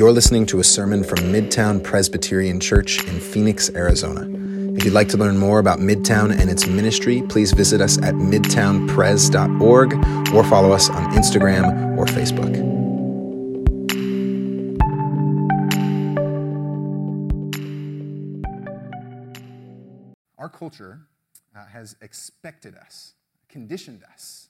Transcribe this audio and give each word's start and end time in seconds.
You're 0.00 0.12
listening 0.12 0.46
to 0.46 0.60
a 0.60 0.64
sermon 0.64 1.04
from 1.04 1.18
Midtown 1.18 1.84
Presbyterian 1.84 2.58
Church 2.58 3.06
in 3.06 3.20
Phoenix, 3.20 3.68
Arizona. 3.74 4.22
If 4.74 4.82
you'd 4.82 4.94
like 4.94 5.10
to 5.10 5.18
learn 5.18 5.36
more 5.36 5.58
about 5.58 5.78
Midtown 5.78 6.34
and 6.34 6.48
its 6.48 6.66
ministry, 6.66 7.20
please 7.28 7.52
visit 7.52 7.82
us 7.82 7.98
at 7.98 8.14
midtownpres.org 8.14 9.92
or 10.34 10.44
follow 10.44 10.72
us 10.72 10.88
on 10.88 11.12
Instagram 11.12 11.98
or 11.98 12.06
Facebook. 12.06 12.56
Our 20.38 20.48
culture 20.48 21.00
uh, 21.54 21.66
has 21.66 21.94
expected 22.00 22.74
us, 22.74 23.12
conditioned 23.50 24.02
us 24.10 24.48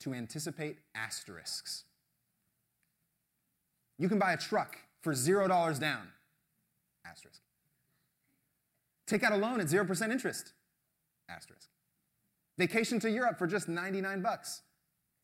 to 0.00 0.12
anticipate 0.12 0.78
asterisks. 0.96 1.84
You 3.98 4.08
can 4.08 4.18
buy 4.18 4.32
a 4.32 4.36
truck 4.36 4.76
for 5.02 5.12
$0 5.12 5.48
down, 5.78 6.08
asterisk. 7.06 7.40
Take 9.06 9.22
out 9.22 9.32
a 9.32 9.36
loan 9.36 9.60
at 9.60 9.66
0% 9.66 10.10
interest, 10.10 10.52
asterisk. 11.28 11.68
Vacation 12.56 13.00
to 13.00 13.10
Europe 13.10 13.38
for 13.38 13.46
just 13.46 13.68
99 13.68 14.22
bucks, 14.22 14.62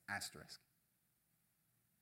asterisk. 0.09 0.61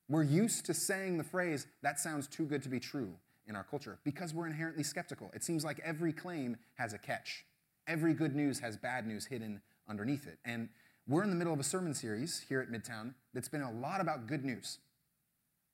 We're 0.09 0.23
used 0.23 0.65
to 0.65 0.73
saying 0.73 1.17
the 1.17 1.23
phrase, 1.23 1.67
that 1.83 1.99
sounds 1.99 2.27
too 2.27 2.45
good 2.45 2.63
to 2.63 2.69
be 2.69 2.79
true 2.79 3.13
in 3.47 3.55
our 3.55 3.63
culture 3.63 3.99
because 4.03 4.33
we're 4.33 4.47
inherently 4.47 4.83
skeptical. 4.83 5.31
It 5.33 5.43
seems 5.43 5.63
like 5.63 5.79
every 5.83 6.11
claim 6.11 6.57
has 6.75 6.93
a 6.93 6.97
catch. 6.97 7.45
Every 7.87 8.13
good 8.13 8.35
news 8.35 8.59
has 8.59 8.75
bad 8.75 9.07
news 9.07 9.25
hidden 9.25 9.61
underneath 9.87 10.27
it. 10.27 10.39
And 10.45 10.69
we're 11.07 11.23
in 11.23 11.29
the 11.29 11.35
middle 11.35 11.53
of 11.53 11.59
a 11.59 11.63
sermon 11.63 11.93
series 11.93 12.45
here 12.47 12.59
at 12.59 12.69
Midtown 12.69 13.13
that's 13.33 13.49
been 13.49 13.61
a 13.61 13.71
lot 13.71 14.01
about 14.01 14.27
good 14.27 14.43
news. 14.43 14.79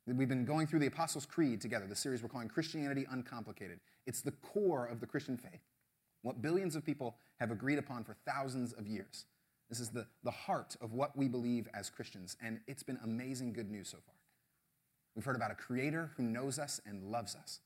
We've 0.08 0.30
been 0.30 0.46
going 0.46 0.68
through 0.68 0.80
the 0.80 0.88
Apostles' 0.88 1.26
Creed 1.26 1.62
together, 1.62 1.88
the 1.88 1.96
series 1.96 2.22
we're 2.22 2.30
calling 2.30 2.48
Christianity 2.48 3.08
Uncomplicated. 3.10 3.80
It's 4.06 4.22
the 4.22 4.32
core 4.32 4.86
of 4.86 5.00
the 5.00 5.08
Christian 5.08 5.36
faith, 5.36 5.62
what 6.22 6.44
billions 6.44 6.76
of 6.76 6.86
people 6.86 7.16
have 7.40 7.50
agreed 7.50 7.80
upon 7.80 8.04
for 8.04 8.16
thousands 8.26 8.72
of 8.74 8.88
years. 8.88 9.26
This 9.68 9.80
is 9.80 9.90
the, 9.90 10.06
the 10.24 10.30
heart 10.30 10.76
of 10.80 10.94
what 10.94 11.18
we 11.18 11.28
believe 11.28 11.68
as 11.74 11.90
Christians, 11.90 12.38
and 12.40 12.60
it's 12.68 12.84
been 12.84 13.00
amazing 13.04 13.54
good 13.54 13.72
news 13.72 13.90
so 13.90 13.98
far. 14.06 14.14
We've 15.16 15.26
heard 15.26 15.36
about 15.36 15.50
a 15.50 15.56
creator 15.56 16.12
who 16.18 16.24
knows 16.24 16.60
us 16.60 16.80
and 16.86 17.10
loves 17.10 17.36
us. 17.36 17.62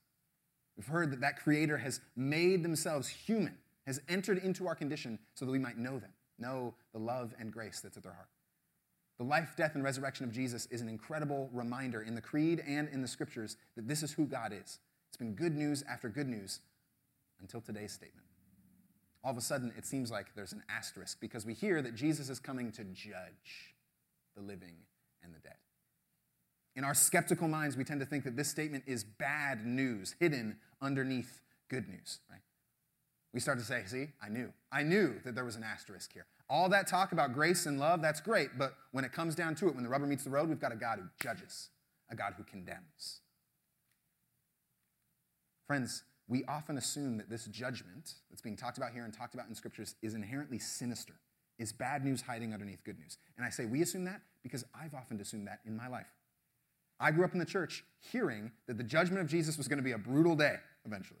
We've 0.78 0.86
heard 0.86 1.10
that 1.12 1.20
that 1.20 1.42
creator 1.42 1.76
has 1.76 2.00
made 2.16 2.62
themselves 2.62 3.06
human, 3.08 3.58
has 3.86 4.00
entered 4.08 4.38
into 4.38 4.66
our 4.66 4.74
condition 4.74 5.18
so 5.34 5.44
that 5.44 5.52
we 5.52 5.58
might 5.58 5.76
know 5.76 5.98
them, 5.98 6.12
know 6.38 6.74
the 6.94 7.00
love 7.00 7.34
and 7.38 7.52
grace 7.52 7.80
that's 7.80 7.98
at 7.98 8.02
their 8.02 8.14
heart. 8.14 8.28
The 9.20 9.26
life, 9.26 9.52
death, 9.54 9.74
and 9.74 9.84
resurrection 9.84 10.24
of 10.24 10.32
Jesus 10.32 10.64
is 10.70 10.80
an 10.80 10.88
incredible 10.88 11.50
reminder 11.52 12.00
in 12.00 12.14
the 12.14 12.22
creed 12.22 12.64
and 12.66 12.88
in 12.88 13.02
the 13.02 13.06
scriptures 13.06 13.58
that 13.76 13.86
this 13.86 14.02
is 14.02 14.12
who 14.12 14.24
God 14.24 14.50
is. 14.50 14.78
It's 15.10 15.18
been 15.18 15.34
good 15.34 15.54
news 15.54 15.84
after 15.86 16.08
good 16.08 16.26
news 16.26 16.60
until 17.38 17.60
today's 17.60 17.92
statement. 17.92 18.26
All 19.22 19.30
of 19.30 19.36
a 19.36 19.42
sudden, 19.42 19.74
it 19.76 19.84
seems 19.84 20.10
like 20.10 20.34
there's 20.34 20.54
an 20.54 20.62
asterisk 20.70 21.20
because 21.20 21.44
we 21.44 21.52
hear 21.52 21.82
that 21.82 21.94
Jesus 21.94 22.30
is 22.30 22.38
coming 22.38 22.72
to 22.72 22.84
judge 22.84 23.74
the 24.34 24.40
living 24.40 24.76
and 25.22 25.34
the 25.34 25.40
dead. 25.40 25.58
In 26.74 26.82
our 26.82 26.94
skeptical 26.94 27.46
minds, 27.46 27.76
we 27.76 27.84
tend 27.84 28.00
to 28.00 28.06
think 28.06 28.24
that 28.24 28.36
this 28.36 28.48
statement 28.48 28.84
is 28.86 29.04
bad 29.04 29.66
news 29.66 30.14
hidden 30.18 30.56
underneath 30.80 31.42
good 31.68 31.90
news, 31.90 32.20
right? 32.30 32.40
We 33.34 33.40
start 33.40 33.58
to 33.58 33.66
say, 33.66 33.82
see, 33.84 34.06
I 34.24 34.30
knew. 34.30 34.50
I 34.72 34.82
knew 34.82 35.16
that 35.26 35.34
there 35.34 35.44
was 35.44 35.56
an 35.56 35.62
asterisk 35.62 36.10
here. 36.14 36.24
All 36.50 36.68
that 36.70 36.88
talk 36.88 37.12
about 37.12 37.32
grace 37.32 37.66
and 37.66 37.78
love, 37.78 38.02
that's 38.02 38.20
great, 38.20 38.58
but 38.58 38.74
when 38.90 39.04
it 39.04 39.12
comes 39.12 39.36
down 39.36 39.54
to 39.54 39.68
it, 39.68 39.74
when 39.76 39.84
the 39.84 39.88
rubber 39.88 40.06
meets 40.06 40.24
the 40.24 40.30
road, 40.30 40.48
we've 40.48 40.60
got 40.60 40.72
a 40.72 40.76
God 40.76 40.98
who 40.98 41.04
judges, 41.22 41.70
a 42.10 42.16
God 42.16 42.34
who 42.36 42.42
condemns. 42.42 43.20
Friends, 45.68 46.02
we 46.26 46.44
often 46.48 46.76
assume 46.76 47.18
that 47.18 47.30
this 47.30 47.44
judgment 47.46 48.14
that's 48.28 48.42
being 48.42 48.56
talked 48.56 48.78
about 48.78 48.92
here 48.92 49.04
and 49.04 49.14
talked 49.14 49.34
about 49.34 49.48
in 49.48 49.54
scriptures 49.54 49.94
is 50.02 50.14
inherently 50.14 50.58
sinister, 50.58 51.14
is 51.60 51.72
bad 51.72 52.04
news 52.04 52.22
hiding 52.22 52.52
underneath 52.52 52.82
good 52.82 52.98
news. 52.98 53.18
And 53.36 53.46
I 53.46 53.50
say 53.50 53.66
we 53.66 53.82
assume 53.82 54.04
that 54.06 54.20
because 54.42 54.64
I've 54.74 54.94
often 54.94 55.20
assumed 55.20 55.46
that 55.46 55.60
in 55.64 55.76
my 55.76 55.86
life. 55.86 56.08
I 56.98 57.12
grew 57.12 57.24
up 57.24 57.32
in 57.32 57.38
the 57.38 57.44
church 57.44 57.84
hearing 58.00 58.50
that 58.66 58.76
the 58.76 58.84
judgment 58.84 59.22
of 59.22 59.28
Jesus 59.28 59.56
was 59.56 59.68
going 59.68 59.78
to 59.78 59.84
be 59.84 59.92
a 59.92 59.98
brutal 59.98 60.34
day 60.34 60.56
eventually. 60.84 61.20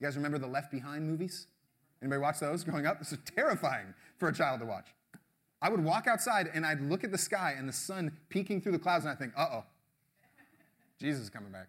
You 0.00 0.06
guys 0.06 0.16
remember 0.16 0.38
the 0.38 0.46
Left 0.46 0.70
Behind 0.70 1.06
movies? 1.06 1.46
Anybody 2.02 2.20
watch 2.20 2.40
those 2.40 2.64
growing 2.64 2.84
up? 2.84 2.98
This 2.98 3.12
is 3.12 3.18
terrifying 3.36 3.94
for 4.18 4.28
a 4.28 4.34
child 4.34 4.60
to 4.60 4.66
watch. 4.66 4.88
I 5.62 5.68
would 5.68 5.82
walk 5.82 6.08
outside 6.08 6.50
and 6.52 6.66
I'd 6.66 6.80
look 6.80 7.04
at 7.04 7.12
the 7.12 7.18
sky 7.18 7.54
and 7.56 7.68
the 7.68 7.72
sun 7.72 8.18
peeking 8.28 8.60
through 8.60 8.72
the 8.72 8.78
clouds 8.80 9.04
and 9.04 9.12
I 9.12 9.14
think, 9.14 9.32
uh 9.36 9.48
oh, 9.52 9.64
Jesus 10.98 11.22
is 11.22 11.30
coming 11.30 11.52
back. 11.52 11.68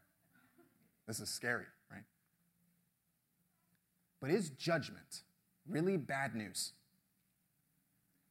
This 1.08 1.20
is 1.20 1.30
scary, 1.30 1.66
right? 1.92 2.04
But 4.20 4.32
is 4.32 4.50
judgment 4.50 5.22
really 5.70 5.98
bad 5.98 6.34
news? 6.34 6.72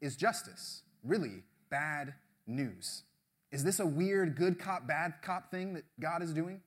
Is 0.01 0.17
justice 0.17 0.83
really 1.05 1.45
bad 1.71 2.15
news? 2.49 3.05
Is 3.53 3.63
this 3.63 3.79
a 3.79 3.87
weird 3.87 4.35
good 4.35 4.59
cop, 4.59 4.89
bad 4.89 5.15
cop 5.23 5.51
thing 5.53 5.75
that 5.75 5.85
God 6.01 6.23
is 6.23 6.33
doing? 6.33 6.61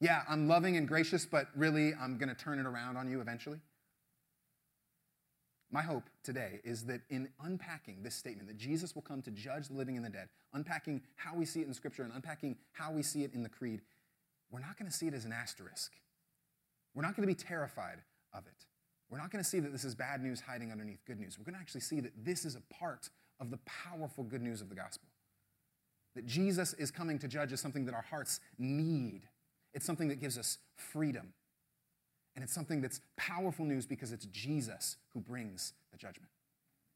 Yeah, 0.00 0.22
I'm 0.28 0.48
loving 0.48 0.76
and 0.76 0.88
gracious, 0.88 1.24
but 1.24 1.46
really 1.54 1.92
I'm 1.94 2.18
going 2.18 2.28
to 2.28 2.34
turn 2.34 2.58
it 2.58 2.66
around 2.66 2.96
on 2.96 3.08
you 3.08 3.20
eventually. 3.20 3.58
My 5.76 5.82
hope 5.82 6.08
today 6.22 6.60
is 6.64 6.84
that 6.84 7.02
in 7.10 7.28
unpacking 7.44 8.02
this 8.02 8.14
statement, 8.14 8.48
that 8.48 8.56
Jesus 8.56 8.94
will 8.94 9.02
come 9.02 9.20
to 9.20 9.30
judge 9.30 9.68
the 9.68 9.74
living 9.74 9.96
and 9.96 10.02
the 10.02 10.08
dead, 10.08 10.30
unpacking 10.54 11.02
how 11.16 11.34
we 11.34 11.44
see 11.44 11.60
it 11.60 11.66
in 11.66 11.74
Scripture 11.74 12.02
and 12.02 12.14
unpacking 12.14 12.56
how 12.72 12.92
we 12.92 13.02
see 13.02 13.24
it 13.24 13.34
in 13.34 13.42
the 13.42 13.50
Creed, 13.50 13.82
we're 14.50 14.60
not 14.60 14.78
going 14.78 14.90
to 14.90 14.96
see 14.96 15.06
it 15.06 15.12
as 15.12 15.26
an 15.26 15.34
asterisk. 15.34 15.92
We're 16.94 17.02
not 17.02 17.14
going 17.14 17.28
to 17.28 17.34
be 17.34 17.38
terrified 17.38 17.98
of 18.32 18.46
it. 18.46 18.64
We're 19.10 19.18
not 19.18 19.30
going 19.30 19.44
to 19.44 19.50
see 19.50 19.60
that 19.60 19.70
this 19.70 19.84
is 19.84 19.94
bad 19.94 20.22
news 20.22 20.40
hiding 20.40 20.72
underneath 20.72 21.04
good 21.04 21.20
news. 21.20 21.38
We're 21.38 21.44
going 21.44 21.56
to 21.56 21.60
actually 21.60 21.82
see 21.82 22.00
that 22.00 22.24
this 22.24 22.46
is 22.46 22.56
a 22.56 22.62
part 22.72 23.10
of 23.38 23.50
the 23.50 23.58
powerful 23.66 24.24
good 24.24 24.40
news 24.40 24.62
of 24.62 24.70
the 24.70 24.76
gospel. 24.76 25.10
That 26.14 26.24
Jesus 26.24 26.72
is 26.72 26.90
coming 26.90 27.18
to 27.18 27.28
judge 27.28 27.52
is 27.52 27.60
something 27.60 27.84
that 27.84 27.94
our 27.94 28.06
hearts 28.08 28.40
need, 28.58 29.24
it's 29.74 29.84
something 29.84 30.08
that 30.08 30.22
gives 30.22 30.38
us 30.38 30.56
freedom. 30.74 31.34
And 32.36 32.44
it's 32.44 32.52
something 32.52 32.82
that's 32.82 33.00
powerful 33.16 33.64
news 33.64 33.86
because 33.86 34.12
it's 34.12 34.26
Jesus 34.26 34.96
who 35.14 35.20
brings 35.20 35.72
the 35.90 35.96
judgment. 35.96 36.30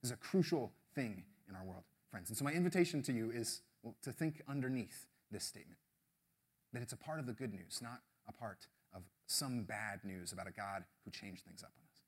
This 0.03 0.11
is 0.11 0.15
a 0.15 0.19
crucial 0.19 0.71
thing 0.95 1.25
in 1.49 1.57
our 1.57 1.65
world, 1.65 1.85
friends. 2.11 2.29
And 2.29 2.37
so, 2.37 2.45
my 2.45 2.53
invitation 2.53 3.03
to 3.03 3.13
you 3.13 3.31
is 3.31 3.63
well, 3.83 3.97
to 4.03 4.13
think 4.13 4.43
underneath 4.47 5.07
this 5.33 5.45
statement 5.45 5.79
that 6.75 6.83
it's 6.83 6.93
a 6.93 6.97
part 6.97 7.19
of 7.19 7.27
the 7.27 7.33
good 7.33 7.53
news, 7.53 7.81
not 7.83 8.03
a 8.29 8.33
part 8.33 8.67
of 8.95 9.03
some 9.27 9.63
bad 9.63 10.01
news 10.05 10.33
about 10.33 10.47
a 10.47 10.53
God 10.53 10.85
who 11.05 11.11
changed 11.11 11.45
things 11.45 11.63
up 11.63 11.73
on 11.75 11.85
us. 11.91 12.03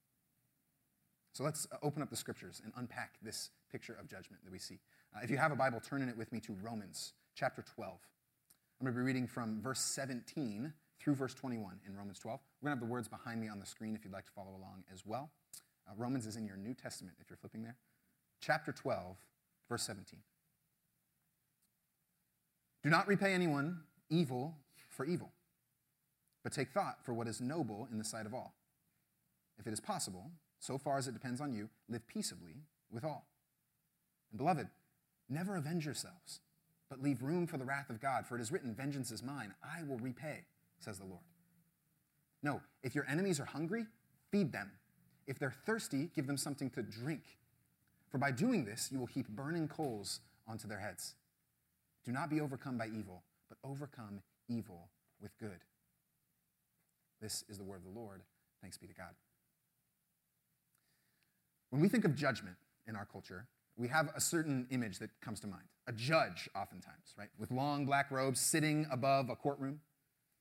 So, 1.33 1.43
let's 1.43 1.67
uh, 1.73 1.77
open 1.83 2.03
up 2.03 2.11
the 2.11 2.17
scriptures 2.17 2.61
and 2.63 2.73
unpack 2.77 3.15
this 3.23 3.49
picture 3.71 3.97
of 3.99 4.09
judgment 4.09 4.45
that 4.45 4.53
we 4.53 4.59
see. 4.59 4.79
Uh, 5.17 5.21
if 5.23 5.31
you 5.31 5.39
have 5.39 5.53
a 5.53 5.57
Bible, 5.57 5.81
turn 5.81 6.03
in 6.03 6.11
it 6.11 6.19
with 6.19 6.31
me 6.33 6.41
to 6.41 6.55
Romans 6.63 7.15
chapter 7.35 7.65
12. 7.75 7.95
I'm 8.81 8.87
going 8.87 8.95
to 8.95 9.01
be 9.01 9.07
reading 9.07 9.27
from 9.27 9.63
verse 9.63 9.81
17 9.81 10.73
through 11.03 11.15
verse 11.15 11.35
21 11.35 11.81
in 11.87 11.97
Romans 11.97 12.19
12. 12.21 12.39
We're 12.61 12.69
going 12.69 12.77
to 12.77 12.81
have 12.81 12.89
the 12.89 12.93
words 12.93 13.09
behind 13.09 13.41
me 13.41 13.49
on 13.49 13.59
the 13.59 13.67
screen 13.67 13.97
if 13.97 14.05
you'd 14.05 14.13
like 14.13 14.25
to 14.27 14.31
follow 14.31 14.51
along 14.51 14.85
as 14.93 15.05
well. 15.05 15.31
Uh, 15.89 15.93
Romans 15.97 16.27
is 16.27 16.37
in 16.37 16.47
your 16.47 16.57
New 16.57 16.75
Testament 16.75 17.17
if 17.21 17.29
you're 17.29 17.37
flipping 17.37 17.63
there. 17.63 17.77
Chapter 18.41 18.73
12, 18.73 19.17
verse 19.69 19.83
17. 19.83 20.21
Do 22.85 22.91
not 22.91 23.09
repay 23.09 23.33
anyone 23.33 23.81
evil 24.11 24.57
for 24.91 25.05
evil, 25.05 25.33
but 26.43 26.53
take 26.53 26.71
thought 26.71 26.99
for 27.05 27.15
what 27.15 27.27
is 27.27 27.41
noble 27.41 27.89
in 27.91 27.99
the 27.99 28.05
sight 28.05 28.27
of 28.27 28.35
all. 28.35 28.55
If 29.59 29.67
it 29.67 29.73
is 29.73 29.81
possible, 29.81 30.31
so 30.59 30.79
far 30.79 30.99
as 30.99 31.09
it 31.09 31.13
depends 31.13 31.41
on 31.41 31.53
you, 31.53 31.69
live 31.89 32.07
peaceably 32.07 32.63
with 32.91 33.05
all. 33.05 33.27
And 34.31 34.39
beloved, 34.39 34.69
never 35.29 35.57
avenge 35.57 35.85
yourselves, 35.85 36.41
but 36.89 37.03
leave 37.03 37.23
room 37.23 37.47
for 37.47 37.59
the 37.59 37.65
wrath 37.65 37.91
of 37.91 38.01
God, 38.01 38.27
for 38.27 38.37
it 38.37 38.41
is 38.41 38.53
written, 38.53 38.75
Vengeance 38.75 39.11
is 39.11 39.23
mine, 39.23 39.55
I 39.63 39.83
will 39.85 39.99
repay 39.99 40.45
says 40.83 40.99
the 40.99 41.05
Lord. 41.05 41.23
No, 42.43 42.61
if 42.83 42.95
your 42.95 43.07
enemies 43.09 43.39
are 43.39 43.45
hungry, 43.45 43.87
feed 44.31 44.53
them. 44.53 44.71
If 45.27 45.39
they're 45.39 45.55
thirsty, 45.65 46.11
give 46.15 46.27
them 46.27 46.37
something 46.37 46.71
to 46.71 46.83
drink. 46.83 47.23
For 48.11 48.19
by 48.19 48.31
doing 48.33 48.65
this, 48.65 48.91
you 48.91 48.99
will 48.99 49.07
heap 49.07 49.29
burning 49.29 49.69
coals 49.69 50.21
onto 50.47 50.67
their 50.67 50.81
heads. 50.81 51.15
Do 52.05 52.13
not 52.13 52.29
be 52.29 52.41
overcome 52.41 52.77
by 52.77 52.89
evil, 52.89 53.23
but 53.49 53.59
overcome 53.65 54.21
evil 54.49 54.89
with 55.21 55.37
good. 55.39 55.61
This 57.21 57.45
is 57.49 57.59
the 57.59 57.65
word 57.65 57.77
of 57.87 57.95
the 57.95 57.99
Lord. 57.99 58.23
Thanks 58.61 58.77
be 58.77 58.89
to 58.89 58.95
God. 58.95 59.15
When 61.71 61.81
we 61.81 61.89
think 61.89 62.05
of 62.05 62.15
judgment 62.15 62.57
in 62.87 62.97
our 62.97 63.07
culture, 63.07 63.47
we 63.77 63.89
have 63.89 64.11
a 64.15 64.21
certain 64.21 64.67
image 64.71 64.99
that 64.99 65.11
comes 65.21 65.41
to 65.41 65.47
mind. 65.47 65.63
A 65.87 65.93
judge, 65.93 66.49
oftentimes, 66.55 67.15
right? 67.17 67.29
With 67.39 67.51
long 67.51 67.87
black 67.87 68.11
robes 68.11 68.41
sitting 68.41 68.87
above 68.91 69.31
a 69.31 69.37
courtroom. 69.37 69.81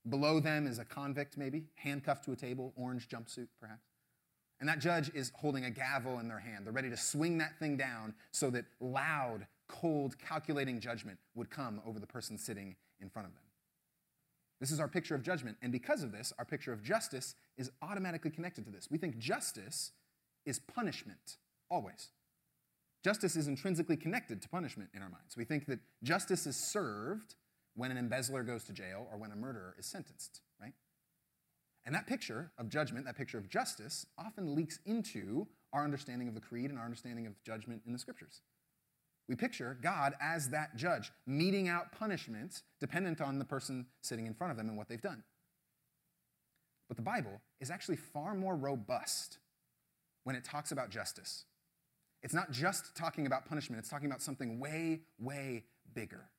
Below 0.09 0.39
them 0.39 0.65
is 0.65 0.80
a 0.80 0.86
convict, 0.86 1.38
maybe, 1.38 1.65
handcuffed 1.75 2.25
to 2.25 2.31
a 2.31 2.36
table, 2.36 2.74
orange 2.75 3.07
jumpsuit, 3.07 3.48
perhaps. 3.59 3.88
And 4.59 4.69
that 4.69 4.80
judge 4.80 5.12
is 5.13 5.31
holding 5.36 5.65
a 5.65 5.71
gavel 5.71 6.19
in 6.19 6.27
their 6.27 6.39
hand. 6.39 6.65
They're 6.65 6.74
ready 6.74 6.89
to 6.89 6.98
swing 6.98 7.38
that 7.39 7.57
thing 7.59 7.77
down 7.77 8.13
so 8.31 8.50
that 8.51 8.65
loud, 8.80 9.48
cold, 9.68 10.18
calculating 10.19 10.80
judgment 10.80 11.18
would 11.36 11.50
come 11.50 11.81
over 11.86 12.00
the 12.00 12.07
person 12.07 12.38
sitting 12.38 12.75
in 13.00 13.09
front 13.09 13.27
of 13.27 13.33
them. 13.33 13.44
This 14.59 14.71
is 14.71 14.80
our 14.80 14.88
picture 14.88 15.15
of 15.15 15.24
judgment. 15.24 15.57
And 15.63 15.71
because 15.71 16.03
of 16.03 16.12
this, 16.12 16.31
our 16.38 16.45
picture 16.45 16.71
of 16.71 16.83
justice 16.83 17.33
is 17.57 17.71
automatically 17.81 18.30
connected 18.30 18.65
to 18.65 18.71
this. 18.71 18.88
We 18.92 19.00
think 19.00 19.18
justice 19.18 19.92
is 20.45 20.59
punishment, 20.59 21.38
always. 21.69 22.09
Justice 23.03 23.36
is 23.36 23.48
intrinsically 23.48 23.98
connected 23.98 24.42
to 24.44 24.50
punishment 24.50 24.92
in 24.94 25.01
our 25.01 25.09
minds. 25.09 25.36
We 25.36 25.45
think 25.45 25.65
that 25.65 25.80
justice 26.03 26.45
is 26.45 26.56
served 26.56 27.33
when 27.75 27.91
an 27.91 27.97
embezzler 27.97 28.44
goes 28.44 28.63
to 28.65 28.73
jail 28.73 29.07
or 29.12 29.18
when 29.18 29.31
a 29.31 29.35
murderer 29.35 29.75
is 29.77 29.85
sentenced, 29.85 30.41
right? 30.59 30.73
And 31.85 31.95
that 31.95 32.07
picture 32.07 32.51
of 32.57 32.69
judgment, 32.69 33.06
that 33.06 33.18
picture 33.18 33.38
of 33.38 33.50
justice, 33.50 34.06
often 34.18 34.56
leaks 34.56 34.79
into 34.85 35.47
our 35.73 35.83
understanding 35.83 36.27
of 36.27 36.35
the 36.35 36.41
creed 36.41 36.69
and 36.69 36.77
our 36.77 36.85
understanding 36.85 37.25
of 37.25 37.41
judgment 37.44 37.81
in 37.85 37.94
the 37.94 38.00
scriptures. 38.00 38.41
We 39.27 39.35
picture 39.35 39.77
God 39.81 40.13
as 40.21 40.50
that 40.50 40.75
judge, 40.75 41.12
meting 41.25 41.69
out 41.69 41.91
punishment 41.94 42.63
dependent 42.79 43.21
on 43.21 43.39
the 43.39 43.45
person 43.45 43.85
sitting 44.01 44.25
in 44.25 44.33
front 44.33 44.51
of 44.51 44.57
them 44.57 44.67
and 44.67 44.77
what 44.77 44.89
they've 44.89 45.01
done. 45.01 45.24
But 46.88 46.97
the 46.97 47.03
Bible 47.03 47.41
is 47.62 47.71
actually 47.71 47.95
far 47.95 48.35
more 48.35 48.56
robust 48.56 49.38
when 50.25 50.35
it 50.35 50.44
talks 50.44 50.71
about 50.71 50.89
justice. 50.89 51.45
It's 52.21 52.33
not 52.33 52.51
just 52.51 52.95
talking 52.95 53.25
about 53.25 53.45
punishment, 53.45 53.79
it's 53.79 53.89
talking 53.89 54.07
about 54.07 54.21
something 54.21 54.59
way, 54.59 55.01
way 55.17 55.63
bigger. 55.94 56.29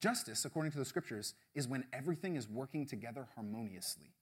Justice, 0.00 0.44
according 0.44 0.72
to 0.72 0.78
the 0.78 0.84
scriptures, 0.84 1.34
is 1.54 1.68
when 1.68 1.84
everything 1.92 2.36
is 2.36 2.48
working 2.48 2.86
together 2.86 3.28
harmoniously. 3.34 4.14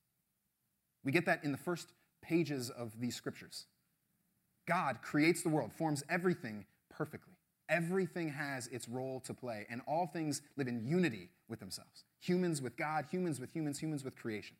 We 1.04 1.12
get 1.12 1.26
that 1.26 1.44
in 1.44 1.52
the 1.52 1.58
first 1.58 1.92
pages 2.20 2.68
of 2.70 3.00
these 3.00 3.14
scriptures. 3.14 3.66
God 4.66 4.98
creates 5.02 5.42
the 5.42 5.48
world, 5.48 5.72
forms 5.72 6.02
everything 6.10 6.66
perfectly. 6.90 7.34
Everything 7.68 8.30
has 8.30 8.66
its 8.68 8.88
role 8.88 9.20
to 9.20 9.34
play, 9.34 9.66
and 9.70 9.82
all 9.86 10.06
things 10.06 10.42
live 10.56 10.68
in 10.68 10.86
unity 10.86 11.30
with 11.48 11.60
themselves 11.60 12.04
humans 12.20 12.60
with 12.60 12.76
God, 12.76 13.06
humans 13.10 13.38
with 13.38 13.52
humans, 13.52 13.78
humans 13.78 14.02
with 14.02 14.16
creation. 14.16 14.56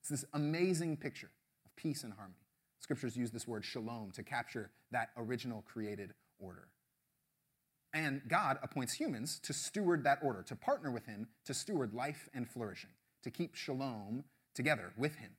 It's 0.00 0.08
this 0.08 0.24
amazing 0.32 0.96
picture 0.96 1.30
of 1.66 1.74
peace 1.74 2.04
and 2.04 2.12
harmony. 2.12 2.36
Scriptures 2.78 3.16
use 3.16 3.30
this 3.30 3.48
word 3.48 3.64
shalom 3.64 4.12
to 4.12 4.22
capture 4.22 4.70
that 4.92 5.10
original 5.16 5.62
created 5.62 6.14
order. 6.38 6.68
And 7.92 8.22
God 8.28 8.58
appoints 8.62 8.94
humans 8.94 9.40
to 9.42 9.52
steward 9.52 10.04
that 10.04 10.18
order, 10.22 10.42
to 10.44 10.54
partner 10.54 10.90
with 10.90 11.06
Him 11.06 11.28
to 11.44 11.54
steward 11.54 11.92
life 11.92 12.28
and 12.32 12.48
flourishing, 12.48 12.90
to 13.24 13.30
keep 13.30 13.54
shalom 13.54 14.24
together 14.54 14.92
with 14.96 15.16
Him 15.16 15.30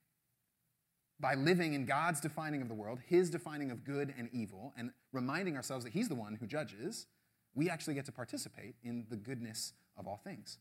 by 1.21 1.36
living 1.36 1.74
in 1.74 1.86
God's 1.86 2.19
defining 2.19 2.62
of 2.62 2.68
the 2.68 2.74
world, 2.74 3.00
his 3.07 3.30
defining 3.30 3.69
of 3.69 3.86
good 3.86 4.13
and 4.18 4.27
evil, 4.33 4.74
and 4.75 4.92
reminding 5.13 5.56
ourselves 5.56 5.86
that 5.86 5.94
he's 5.94 6.09
the 6.09 6.15
one 6.15 6.36
who 6.36 6.48
judges, 6.48 7.06
we 7.53 7.69
actually 7.69 7.94
get 7.94 8.06
to 8.06 8.12
participate 8.12 8.75
in 8.83 9.06
the 9.09 9.15
goodness 9.15 9.74
of 9.95 10.07
all 10.07 10.19
things. 10.24 10.57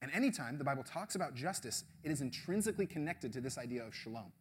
And 0.00 0.10
anytime 0.12 0.56
the 0.58 0.64
Bible 0.64 0.82
talks 0.82 1.14
about 1.14 1.34
justice, 1.34 1.84
it 2.02 2.10
is 2.10 2.22
intrinsically 2.22 2.86
connected 2.86 3.32
to 3.34 3.40
this 3.40 3.58
idea 3.58 3.84
of 3.84 3.94
shalom. 3.94 4.32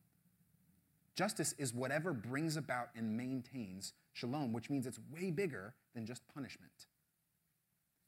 Justice 1.16 1.54
is 1.58 1.74
whatever 1.74 2.14
brings 2.14 2.58
about 2.58 2.90
and 2.96 3.18
maintains 3.18 3.94
shalom, 4.14 4.54
which 4.54 4.70
means 4.70 4.88
it's 4.88 5.00
way 5.12 5.30
bigger 5.30 5.74
than 5.96 6.06
just 6.06 6.22
punishment. 6.34 6.88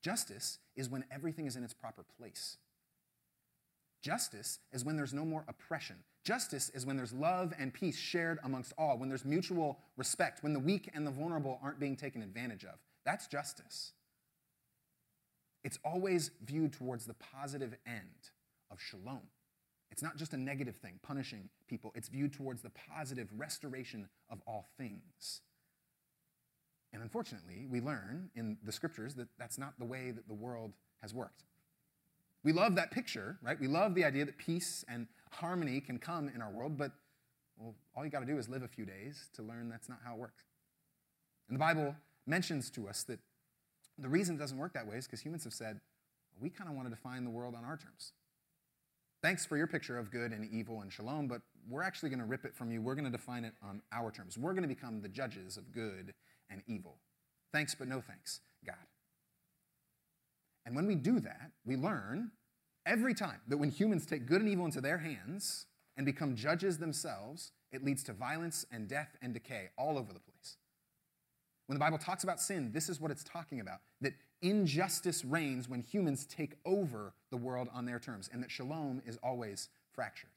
Justice 0.04 0.60
is 0.76 0.90
when 0.90 1.06
everything 1.12 1.48
is 1.48 1.56
in 1.56 1.64
its 1.64 1.74
proper 1.74 2.06
place. 2.20 2.58
Justice 4.02 4.60
is 4.72 4.86
when 4.86 4.96
there's 4.96 5.14
no 5.14 5.26
more 5.26 5.44
oppression. 5.48 5.96
Justice 6.24 6.70
is 6.70 6.86
when 6.86 6.98
there's 6.98 7.14
love 7.14 7.54
and 7.58 7.74
peace 7.74 7.98
shared 7.98 8.38
amongst 8.44 8.74
all, 8.78 8.98
when 8.98 9.10
there's 9.10 9.26
mutual 9.26 9.80
respect, 9.96 10.44
when 10.44 10.54
the 10.54 10.60
weak 10.60 10.90
and 10.94 11.08
the 11.08 11.12
vulnerable 11.12 11.60
aren't 11.64 11.80
being 11.80 11.96
taken 11.96 12.22
advantage 12.22 12.64
of. 12.64 12.76
That's 13.06 13.28
justice. 13.28 13.94
It's 15.64 15.80
always 15.84 16.32
viewed 16.46 16.74
towards 16.74 17.06
the 17.06 17.16
positive 17.16 17.76
end 17.86 18.32
of 18.70 18.80
shalom. 18.80 19.22
It's 19.90 20.04
not 20.04 20.18
just 20.18 20.34
a 20.34 20.38
negative 20.38 20.76
thing, 20.76 21.00
punishing 21.02 21.50
people. 21.68 21.92
It's 21.96 22.10
viewed 22.10 22.34
towards 22.34 22.62
the 22.62 22.72
positive 22.72 23.30
restoration 23.36 24.08
of 24.30 24.42
all 24.46 24.68
things. 24.78 25.42
And 26.94 27.02
unfortunately, 27.02 27.68
we 27.70 27.82
learn 27.82 28.30
in 28.36 28.58
the 28.64 28.72
scriptures 28.72 29.16
that 29.16 29.28
that's 29.38 29.58
not 29.58 29.74
the 29.78 29.86
way 29.86 30.12
that 30.12 30.28
the 30.28 30.34
world 30.34 30.74
has 31.02 31.14
worked. 31.14 31.44
We 32.44 32.54
love 32.54 32.76
that 32.76 32.92
picture, 32.92 33.38
right? 33.42 33.60
We 33.60 33.68
love 33.68 33.94
the 33.94 34.06
idea 34.06 34.26
that 34.26 34.38
peace 34.38 34.86
and 34.88 35.08
harmony 35.32 35.82
can 35.82 36.00
come 36.00 36.30
in 36.34 36.42
our 36.42 36.52
world, 36.52 36.78
but 36.78 36.92
well, 37.58 37.76
all 37.96 38.06
you 38.06 38.12
got 38.12 38.20
to 38.20 38.26
do 38.26 38.38
is 38.38 38.48
live 38.48 38.64
a 38.64 38.68
few 38.68 38.86
days 38.86 39.30
to 39.34 39.42
learn 39.42 39.70
that's 39.70 39.90
not 39.90 40.00
how 40.06 40.14
it 40.14 40.20
works. 40.20 40.44
And 41.50 41.56
the 41.56 41.60
Bible 41.60 41.96
mentions 42.26 42.70
to 42.72 42.88
us 42.88 43.04
that 43.04 43.20
the 43.98 44.10
reason 44.10 44.36
it 44.36 44.40
doesn't 44.40 44.58
work 44.58 44.74
that 44.74 44.88
way 44.88 44.98
is 44.98 45.06
because 45.06 45.22
humans 45.22 45.44
have 45.44 45.54
said, 45.54 45.80
well, 46.32 46.42
we 46.42 46.50
kind 46.50 46.70
of 46.70 46.76
want 46.76 46.88
to 46.88 46.94
define 46.94 47.24
the 47.24 47.30
world 47.30 47.56
on 47.56 47.66
our 47.66 47.78
terms. 47.78 48.14
Thanks 49.24 49.46
for 49.46 49.58
your 49.58 49.66
picture 49.66 49.98
of 49.98 50.12
good 50.12 50.32
and 50.32 50.48
evil 50.52 50.82
and 50.82 50.94
shalom, 50.94 51.28
but 51.28 51.42
we're 51.68 51.82
actually 51.82 52.10
going 52.10 52.20
to 52.20 52.26
rip 52.26 52.46
it 52.46 52.56
from 52.56 52.72
you. 52.72 52.82
We're 52.82 52.94
going 52.94 53.06
to 53.06 53.12
define 53.12 53.44
it 53.44 53.54
on 53.64 53.82
our 53.92 54.12
terms. 54.12 54.38
We're 54.38 54.54
going 54.54 54.62
to 54.62 54.68
become 54.68 55.02
the 55.02 55.10
judges 55.10 55.58
of 55.58 55.72
good 55.72 56.14
and 56.50 56.62
evil. 56.68 56.98
Thanks, 57.52 57.76
but 57.76 57.88
no 57.88 58.02
thanks, 58.02 58.42
God. 58.66 58.76
And 60.66 60.76
when 60.76 60.86
we 60.86 60.96
do 60.96 61.20
that, 61.22 61.52
we 61.66 61.76
learn 61.78 62.32
every 62.86 63.14
time 63.14 63.40
that 63.48 63.58
when 63.58 63.70
humans 63.70 64.06
take 64.06 64.26
good 64.26 64.42
and 64.42 64.50
evil 64.50 64.66
into 64.66 64.82
their 64.82 64.98
hands 64.98 65.66
and 65.96 66.06
become 66.06 66.36
judges 66.36 66.78
themselves, 66.78 67.52
it 67.72 67.84
leads 67.84 68.04
to 68.04 68.14
violence 68.14 68.66
and 68.72 68.88
death 68.88 69.18
and 69.22 69.34
decay 69.34 69.70
all 69.78 69.98
over 69.98 70.14
the 70.14 70.20
place. 70.20 70.58
When 71.68 71.76
the 71.76 71.80
Bible 71.80 71.98
talks 71.98 72.24
about 72.24 72.40
sin, 72.40 72.72
this 72.74 72.88
is 72.90 73.00
what 73.00 73.12
it's 73.12 73.24
talking 73.24 73.60
about 73.60 73.80
that 74.02 74.14
injustice 74.42 75.26
reigns 75.26 75.68
when 75.68 75.82
humans 75.82 76.26
take 76.26 76.56
over 76.66 77.14
the 77.30 77.38
world 77.38 77.68
on 77.74 77.86
their 77.86 78.00
terms, 78.00 78.30
and 78.32 78.42
that 78.42 78.52
shalom 78.52 79.02
is 79.06 79.18
always 79.22 79.70
fractured. 79.92 80.30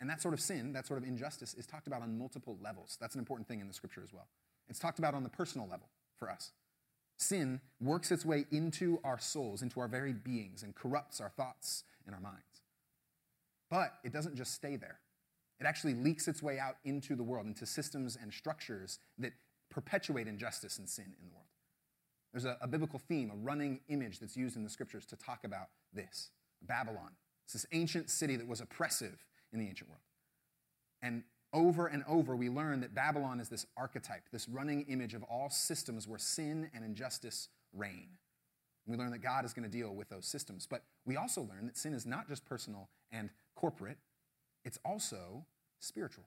And 0.00 0.10
that 0.10 0.20
sort 0.20 0.34
of 0.34 0.40
sin, 0.40 0.72
that 0.74 0.86
sort 0.86 1.02
of 1.02 1.08
injustice, 1.08 1.54
is 1.54 1.66
talked 1.66 1.86
about 1.86 2.02
on 2.02 2.18
multiple 2.18 2.58
levels. 2.62 2.98
That's 3.00 3.14
an 3.14 3.18
important 3.18 3.48
thing 3.48 3.60
in 3.60 3.66
the 3.66 3.74
scripture 3.74 4.02
as 4.04 4.12
well. 4.12 4.28
It's 4.68 4.78
talked 4.78 4.98
about 4.98 5.14
on 5.14 5.22
the 5.22 5.28
personal 5.28 5.68
level 5.68 5.88
for 6.16 6.30
us. 6.30 6.52
Sin 7.18 7.60
works 7.80 8.10
its 8.10 8.24
way 8.24 8.44
into 8.50 9.00
our 9.02 9.18
souls, 9.18 9.62
into 9.62 9.80
our 9.80 9.88
very 9.88 10.12
beings, 10.12 10.62
and 10.62 10.74
corrupts 10.74 11.20
our 11.20 11.30
thoughts 11.30 11.84
and 12.04 12.14
our 12.14 12.20
minds. 12.20 12.62
But 13.70 13.94
it 14.04 14.12
doesn't 14.12 14.36
just 14.36 14.54
stay 14.54 14.76
there. 14.76 14.98
It 15.58 15.66
actually 15.66 15.94
leaks 15.94 16.28
its 16.28 16.42
way 16.42 16.58
out 16.58 16.76
into 16.84 17.16
the 17.16 17.22
world, 17.22 17.46
into 17.46 17.64
systems 17.64 18.18
and 18.20 18.32
structures 18.32 18.98
that 19.18 19.32
perpetuate 19.70 20.28
injustice 20.28 20.78
and 20.78 20.88
sin 20.88 21.06
in 21.06 21.28
the 21.28 21.34
world. 21.34 21.46
There's 22.32 22.44
a, 22.44 22.58
a 22.60 22.68
biblical 22.68 22.98
theme, 22.98 23.30
a 23.30 23.36
running 23.36 23.80
image 23.88 24.18
that's 24.18 24.36
used 24.36 24.56
in 24.56 24.64
the 24.64 24.70
scriptures 24.70 25.06
to 25.06 25.16
talk 25.16 25.44
about 25.44 25.68
this 25.92 26.30
Babylon. 26.62 27.12
It's 27.44 27.54
this 27.54 27.66
ancient 27.72 28.10
city 28.10 28.36
that 28.36 28.46
was 28.46 28.60
oppressive 28.60 29.24
in 29.52 29.58
the 29.58 29.66
ancient 29.66 29.88
world. 29.88 30.02
And 31.00 31.22
over 31.56 31.86
and 31.86 32.04
over, 32.06 32.36
we 32.36 32.50
learn 32.50 32.80
that 32.82 32.94
Babylon 32.94 33.40
is 33.40 33.48
this 33.48 33.66
archetype, 33.76 34.28
this 34.30 34.46
running 34.48 34.82
image 34.88 35.14
of 35.14 35.22
all 35.24 35.48
systems 35.48 36.06
where 36.06 36.18
sin 36.18 36.70
and 36.74 36.84
injustice 36.84 37.48
reign. 37.72 38.08
We 38.86 38.96
learn 38.96 39.10
that 39.12 39.22
God 39.22 39.44
is 39.44 39.54
going 39.54 39.68
to 39.68 39.74
deal 39.74 39.94
with 39.94 40.10
those 40.10 40.26
systems. 40.26 40.66
But 40.70 40.82
we 41.06 41.16
also 41.16 41.40
learn 41.40 41.66
that 41.66 41.76
sin 41.76 41.94
is 41.94 42.04
not 42.04 42.28
just 42.28 42.44
personal 42.44 42.90
and 43.10 43.30
corporate, 43.56 43.96
it's 44.64 44.78
also 44.84 45.46
spiritual. 45.80 46.24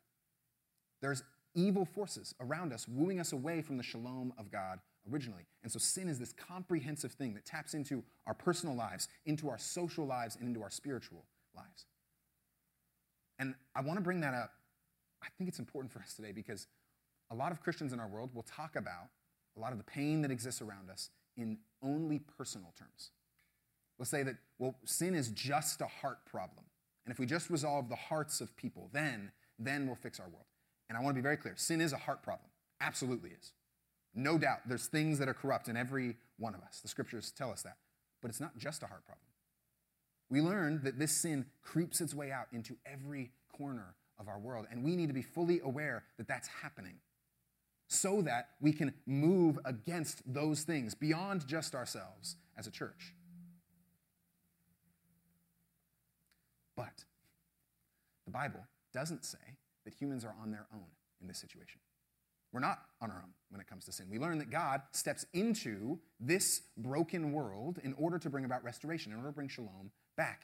There's 1.02 1.24
evil 1.54 1.86
forces 1.86 2.34
around 2.42 2.74
us 2.74 2.88
wooing 2.88 3.20
us 3.20 3.32
away 3.32 3.62
from 3.62 3.78
the 3.78 3.84
shalom 3.84 4.34
of 4.38 4.52
God 4.52 4.80
originally. 5.12 5.46
And 5.64 5.72
so 5.72 5.78
sin 5.78 6.10
is 6.10 6.18
this 6.18 6.34
comprehensive 6.34 7.12
thing 7.12 7.36
that 7.36 7.46
taps 7.46 7.76
into 7.76 8.04
our 8.26 8.34
personal 8.34 8.76
lives, 8.76 9.08
into 9.26 9.48
our 9.50 9.58
social 9.60 10.06
lives, 10.06 10.36
and 10.36 10.48
into 10.48 10.64
our 10.64 10.70
spiritual 10.72 11.24
lives. 11.56 11.86
And 13.38 13.54
I 13.76 13.82
want 13.82 13.98
to 13.98 14.04
bring 14.04 14.22
that 14.22 14.34
up 14.34 14.52
I 15.24 15.28
think 15.38 15.50
it's 15.50 15.60
important 15.60 15.92
for 15.92 16.00
us 16.00 16.14
today 16.14 16.32
because 16.32 16.68
a 17.32 17.36
lot 17.36 17.52
of 17.52 17.62
Christians 17.62 17.94
in 17.94 18.00
our 18.00 18.08
world 18.08 18.34
will 18.34 18.44
talk 18.44 18.76
about 18.76 19.10
a 19.58 19.60
lot 19.60 19.72
of 19.72 19.78
the 19.78 19.84
pain 19.84 20.22
that 20.22 20.32
exists 20.32 20.62
around 20.62 20.90
us 20.90 21.10
in 21.38 21.58
only 21.82 22.20
personal 22.20 22.74
terms. 22.78 23.12
We'll 23.98 24.06
say 24.06 24.24
that, 24.24 24.38
well, 24.58 24.76
sin 24.86 25.14
is 25.14 25.30
just 25.30 25.82
a 25.82 25.88
heart 25.88 26.26
problem. 26.26 26.66
And 27.06 27.12
if 27.12 27.20
we 27.20 27.26
just 27.26 27.50
resolve 27.50 27.90
the 27.90 27.96
hearts 27.96 28.40
of 28.40 28.56
people, 28.56 28.90
then, 28.94 29.32
then 29.58 29.88
we'll 29.88 29.96
fix 29.96 30.20
our 30.20 30.28
world. 30.28 30.46
And 30.88 30.98
I 30.98 31.02
want 31.02 31.16
to 31.16 31.22
be 31.22 31.24
very 31.24 31.38
clear 31.38 31.56
sin 31.58 31.82
is 31.82 31.94
a 31.94 31.98
heart 31.98 32.24
problem. 32.24 32.50
Absolutely 32.82 33.32
is. 33.32 33.52
No 34.16 34.38
doubt. 34.38 34.60
There's 34.68 34.88
things 34.88 35.20
that 35.20 35.28
are 35.28 35.34
corrupt 35.34 35.68
in 35.68 35.78
every 35.78 36.18
one 36.38 36.56
of 36.56 36.62
us. 36.62 36.80
The 36.82 36.88
scriptures 36.88 37.32
tell 37.36 37.52
us 37.52 37.62
that. 37.64 37.78
But 38.22 38.30
it's 38.30 38.40
not 38.40 38.58
just 38.58 38.84
a 38.84 38.88
heart 38.88 39.06
problem. 39.06 39.26
We 40.30 40.42
learned 40.42 40.84
that 40.84 41.00
this 41.00 41.12
sin 41.12 41.46
creeps 41.62 42.02
its 42.02 42.14
way 42.14 42.32
out 42.32 42.48
into 42.52 42.78
every 42.86 43.32
corner 43.52 43.96
of 44.20 44.28
our 44.28 44.40
world. 44.40 44.68
And 44.70 44.84
we 44.84 44.96
need 44.96 45.08
to 45.08 45.14
be 45.14 45.22
fully 45.22 45.62
aware 45.64 46.04
that 46.18 46.28
that's 46.28 46.48
happening 46.48 46.96
so 47.88 48.22
that 48.22 48.50
we 48.62 48.72
can 48.72 48.94
move 49.06 49.58
against 49.66 50.22
those 50.32 50.64
things 50.64 50.94
beyond 50.94 51.48
just 51.48 51.74
ourselves 51.74 52.36
as 52.58 52.68
a 52.68 52.72
church. 52.72 53.16
But 56.76 57.04
the 58.26 58.32
Bible 58.32 58.62
doesn't 58.94 59.26
say 59.26 59.38
that 59.86 59.94
humans 59.94 60.24
are 60.24 60.36
on 60.42 60.52
their 60.52 60.68
own 60.74 60.86
in 61.20 61.28
this 61.28 61.40
situation. 61.40 61.82
We're 62.52 62.60
not 62.60 62.80
on 63.02 63.12
our 63.12 63.18
own 63.18 63.34
when 63.50 63.62
it 63.62 63.68
comes 63.68 63.86
to 63.86 63.92
sin. 63.92 64.08
We 64.10 64.20
learn 64.20 64.38
that 64.40 64.50
God 64.50 64.82
steps 64.92 65.26
into 65.34 66.00
this 66.20 66.62
broken 66.78 67.32
world 67.32 67.80
in 67.84 67.94
order 67.94 68.18
to 68.20 68.30
bring 68.30 68.46
about 68.46 68.64
restoration, 68.64 69.12
in 69.12 69.18
order 69.18 69.30
to 69.30 69.36
bring 69.36 69.50
shalom 69.50 69.92
back. 70.16 70.44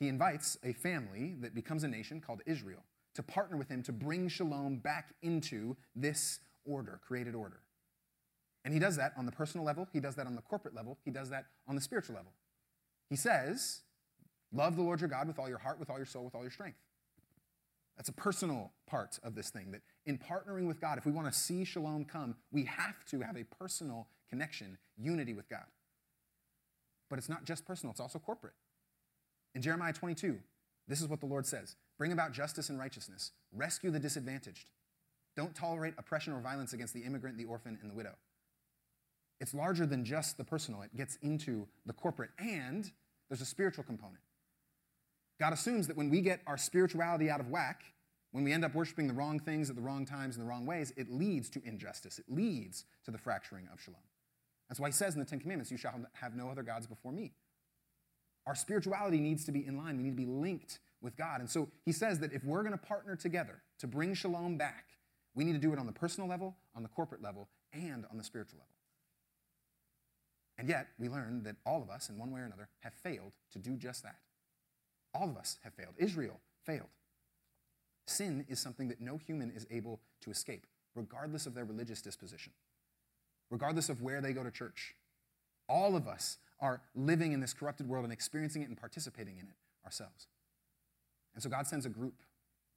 He 0.00 0.08
invites 0.08 0.56
a 0.64 0.72
family 0.72 1.36
that 1.40 1.54
becomes 1.54 1.84
a 1.84 1.88
nation 1.88 2.20
called 2.20 2.40
Israel 2.46 2.82
to 3.14 3.22
partner 3.22 3.58
with 3.58 3.68
him 3.68 3.82
to 3.82 3.92
bring 3.92 4.28
shalom 4.28 4.78
back 4.78 5.12
into 5.22 5.76
this 5.94 6.40
order, 6.64 7.00
created 7.06 7.34
order. 7.34 7.60
And 8.64 8.72
he 8.72 8.80
does 8.80 8.96
that 8.96 9.12
on 9.16 9.26
the 9.26 9.32
personal 9.32 9.64
level, 9.64 9.86
he 9.92 10.00
does 10.00 10.14
that 10.16 10.26
on 10.26 10.34
the 10.34 10.42
corporate 10.42 10.74
level, 10.74 10.98
he 11.04 11.10
does 11.10 11.28
that 11.30 11.46
on 11.68 11.74
the 11.74 11.80
spiritual 11.82 12.16
level. 12.16 12.32
He 13.10 13.16
says, 13.16 13.82
Love 14.52 14.74
the 14.74 14.82
Lord 14.82 15.00
your 15.00 15.08
God 15.08 15.28
with 15.28 15.38
all 15.38 15.48
your 15.48 15.58
heart, 15.58 15.78
with 15.78 15.90
all 15.90 15.96
your 15.96 16.06
soul, 16.06 16.24
with 16.24 16.34
all 16.34 16.42
your 16.42 16.50
strength. 16.50 16.78
That's 17.96 18.08
a 18.08 18.12
personal 18.12 18.72
part 18.86 19.18
of 19.22 19.34
this 19.34 19.50
thing. 19.50 19.70
That 19.70 19.82
in 20.06 20.18
partnering 20.18 20.66
with 20.66 20.80
God, 20.80 20.98
if 20.98 21.06
we 21.06 21.12
want 21.12 21.32
to 21.32 21.38
see 21.38 21.64
shalom 21.64 22.04
come, 22.04 22.34
we 22.50 22.64
have 22.64 23.04
to 23.10 23.20
have 23.20 23.36
a 23.36 23.44
personal 23.44 24.08
connection, 24.28 24.78
unity 24.96 25.34
with 25.34 25.48
God. 25.48 25.66
But 27.08 27.18
it's 27.18 27.28
not 27.28 27.44
just 27.44 27.64
personal, 27.64 27.92
it's 27.92 28.00
also 28.00 28.18
corporate. 28.18 28.54
In 29.54 29.62
Jeremiah 29.62 29.92
22, 29.92 30.38
this 30.86 31.00
is 31.00 31.08
what 31.08 31.20
the 31.20 31.26
Lord 31.26 31.46
says 31.46 31.76
Bring 31.98 32.12
about 32.12 32.32
justice 32.32 32.68
and 32.68 32.78
righteousness, 32.78 33.32
rescue 33.52 33.90
the 33.90 33.98
disadvantaged. 33.98 34.70
Don't 35.36 35.54
tolerate 35.54 35.94
oppression 35.98 36.32
or 36.32 36.40
violence 36.40 36.72
against 36.72 36.94
the 36.94 37.00
immigrant, 37.00 37.38
the 37.38 37.44
orphan, 37.44 37.78
and 37.80 37.90
the 37.90 37.94
widow. 37.94 38.14
It's 39.40 39.54
larger 39.54 39.86
than 39.86 40.04
just 40.04 40.36
the 40.36 40.44
personal, 40.44 40.82
it 40.82 40.94
gets 40.96 41.16
into 41.22 41.66
the 41.86 41.92
corporate, 41.92 42.30
and 42.38 42.90
there's 43.28 43.40
a 43.40 43.46
spiritual 43.46 43.84
component. 43.84 44.20
God 45.40 45.52
assumes 45.54 45.86
that 45.86 45.96
when 45.96 46.10
we 46.10 46.20
get 46.20 46.40
our 46.46 46.58
spirituality 46.58 47.30
out 47.30 47.40
of 47.40 47.48
whack, 47.48 47.82
when 48.32 48.44
we 48.44 48.52
end 48.52 48.64
up 48.64 48.74
worshiping 48.74 49.06
the 49.06 49.14
wrong 49.14 49.40
things 49.40 49.70
at 49.70 49.76
the 49.76 49.82
wrong 49.82 50.04
times 50.04 50.36
in 50.36 50.42
the 50.42 50.48
wrong 50.48 50.66
ways, 50.66 50.92
it 50.96 51.10
leads 51.10 51.48
to 51.50 51.62
injustice. 51.64 52.18
It 52.18 52.26
leads 52.28 52.84
to 53.04 53.10
the 53.10 53.18
fracturing 53.18 53.66
of 53.72 53.80
shalom. 53.80 54.00
That's 54.68 54.78
why 54.78 54.88
he 54.88 54.92
says 54.92 55.14
in 55.14 55.20
the 55.20 55.26
Ten 55.26 55.40
Commandments, 55.40 55.70
You 55.70 55.78
shall 55.78 55.94
have 56.12 56.36
no 56.36 56.48
other 56.48 56.62
gods 56.62 56.86
before 56.86 57.10
me. 57.10 57.32
Our 58.50 58.56
spirituality 58.56 59.20
needs 59.20 59.44
to 59.44 59.52
be 59.52 59.64
in 59.64 59.76
line. 59.76 59.96
We 59.96 60.02
need 60.02 60.10
to 60.10 60.16
be 60.16 60.26
linked 60.26 60.80
with 61.00 61.16
God. 61.16 61.38
And 61.38 61.48
so 61.48 61.68
he 61.84 61.92
says 61.92 62.18
that 62.18 62.32
if 62.32 62.42
we're 62.42 62.64
going 62.64 62.76
to 62.76 62.84
partner 62.84 63.14
together 63.14 63.62
to 63.78 63.86
bring 63.86 64.12
shalom 64.12 64.56
back, 64.56 64.86
we 65.36 65.44
need 65.44 65.52
to 65.52 65.60
do 65.60 65.72
it 65.72 65.78
on 65.78 65.86
the 65.86 65.92
personal 65.92 66.28
level, 66.28 66.56
on 66.74 66.82
the 66.82 66.88
corporate 66.88 67.22
level, 67.22 67.48
and 67.72 68.04
on 68.10 68.18
the 68.18 68.24
spiritual 68.24 68.58
level. 68.58 68.74
And 70.58 70.68
yet, 70.68 70.88
we 70.98 71.08
learn 71.08 71.44
that 71.44 71.54
all 71.64 71.80
of 71.80 71.90
us, 71.90 72.08
in 72.08 72.18
one 72.18 72.32
way 72.32 72.40
or 72.40 72.44
another, 72.44 72.68
have 72.80 72.92
failed 72.92 73.30
to 73.52 73.60
do 73.60 73.76
just 73.76 74.02
that. 74.02 74.16
All 75.14 75.28
of 75.28 75.36
us 75.36 75.58
have 75.62 75.72
failed. 75.74 75.94
Israel 75.96 76.40
failed. 76.66 76.90
Sin 78.08 78.44
is 78.48 78.58
something 78.58 78.88
that 78.88 79.00
no 79.00 79.16
human 79.16 79.52
is 79.52 79.64
able 79.70 80.00
to 80.22 80.30
escape, 80.32 80.66
regardless 80.96 81.46
of 81.46 81.54
their 81.54 81.64
religious 81.64 82.02
disposition, 82.02 82.52
regardless 83.48 83.88
of 83.88 84.02
where 84.02 84.20
they 84.20 84.32
go 84.32 84.42
to 84.42 84.50
church. 84.50 84.96
All 85.68 85.94
of 85.94 86.08
us 86.08 86.38
are 86.60 86.80
living 86.94 87.32
in 87.32 87.40
this 87.40 87.52
corrupted 87.52 87.88
world 87.88 88.04
and 88.04 88.12
experiencing 88.12 88.62
it 88.62 88.68
and 88.68 88.76
participating 88.76 89.38
in 89.38 89.46
it 89.46 89.56
ourselves. 89.84 90.26
And 91.34 91.42
so 91.42 91.48
God 91.48 91.66
sends 91.66 91.86
a 91.86 91.88
group 91.88 92.22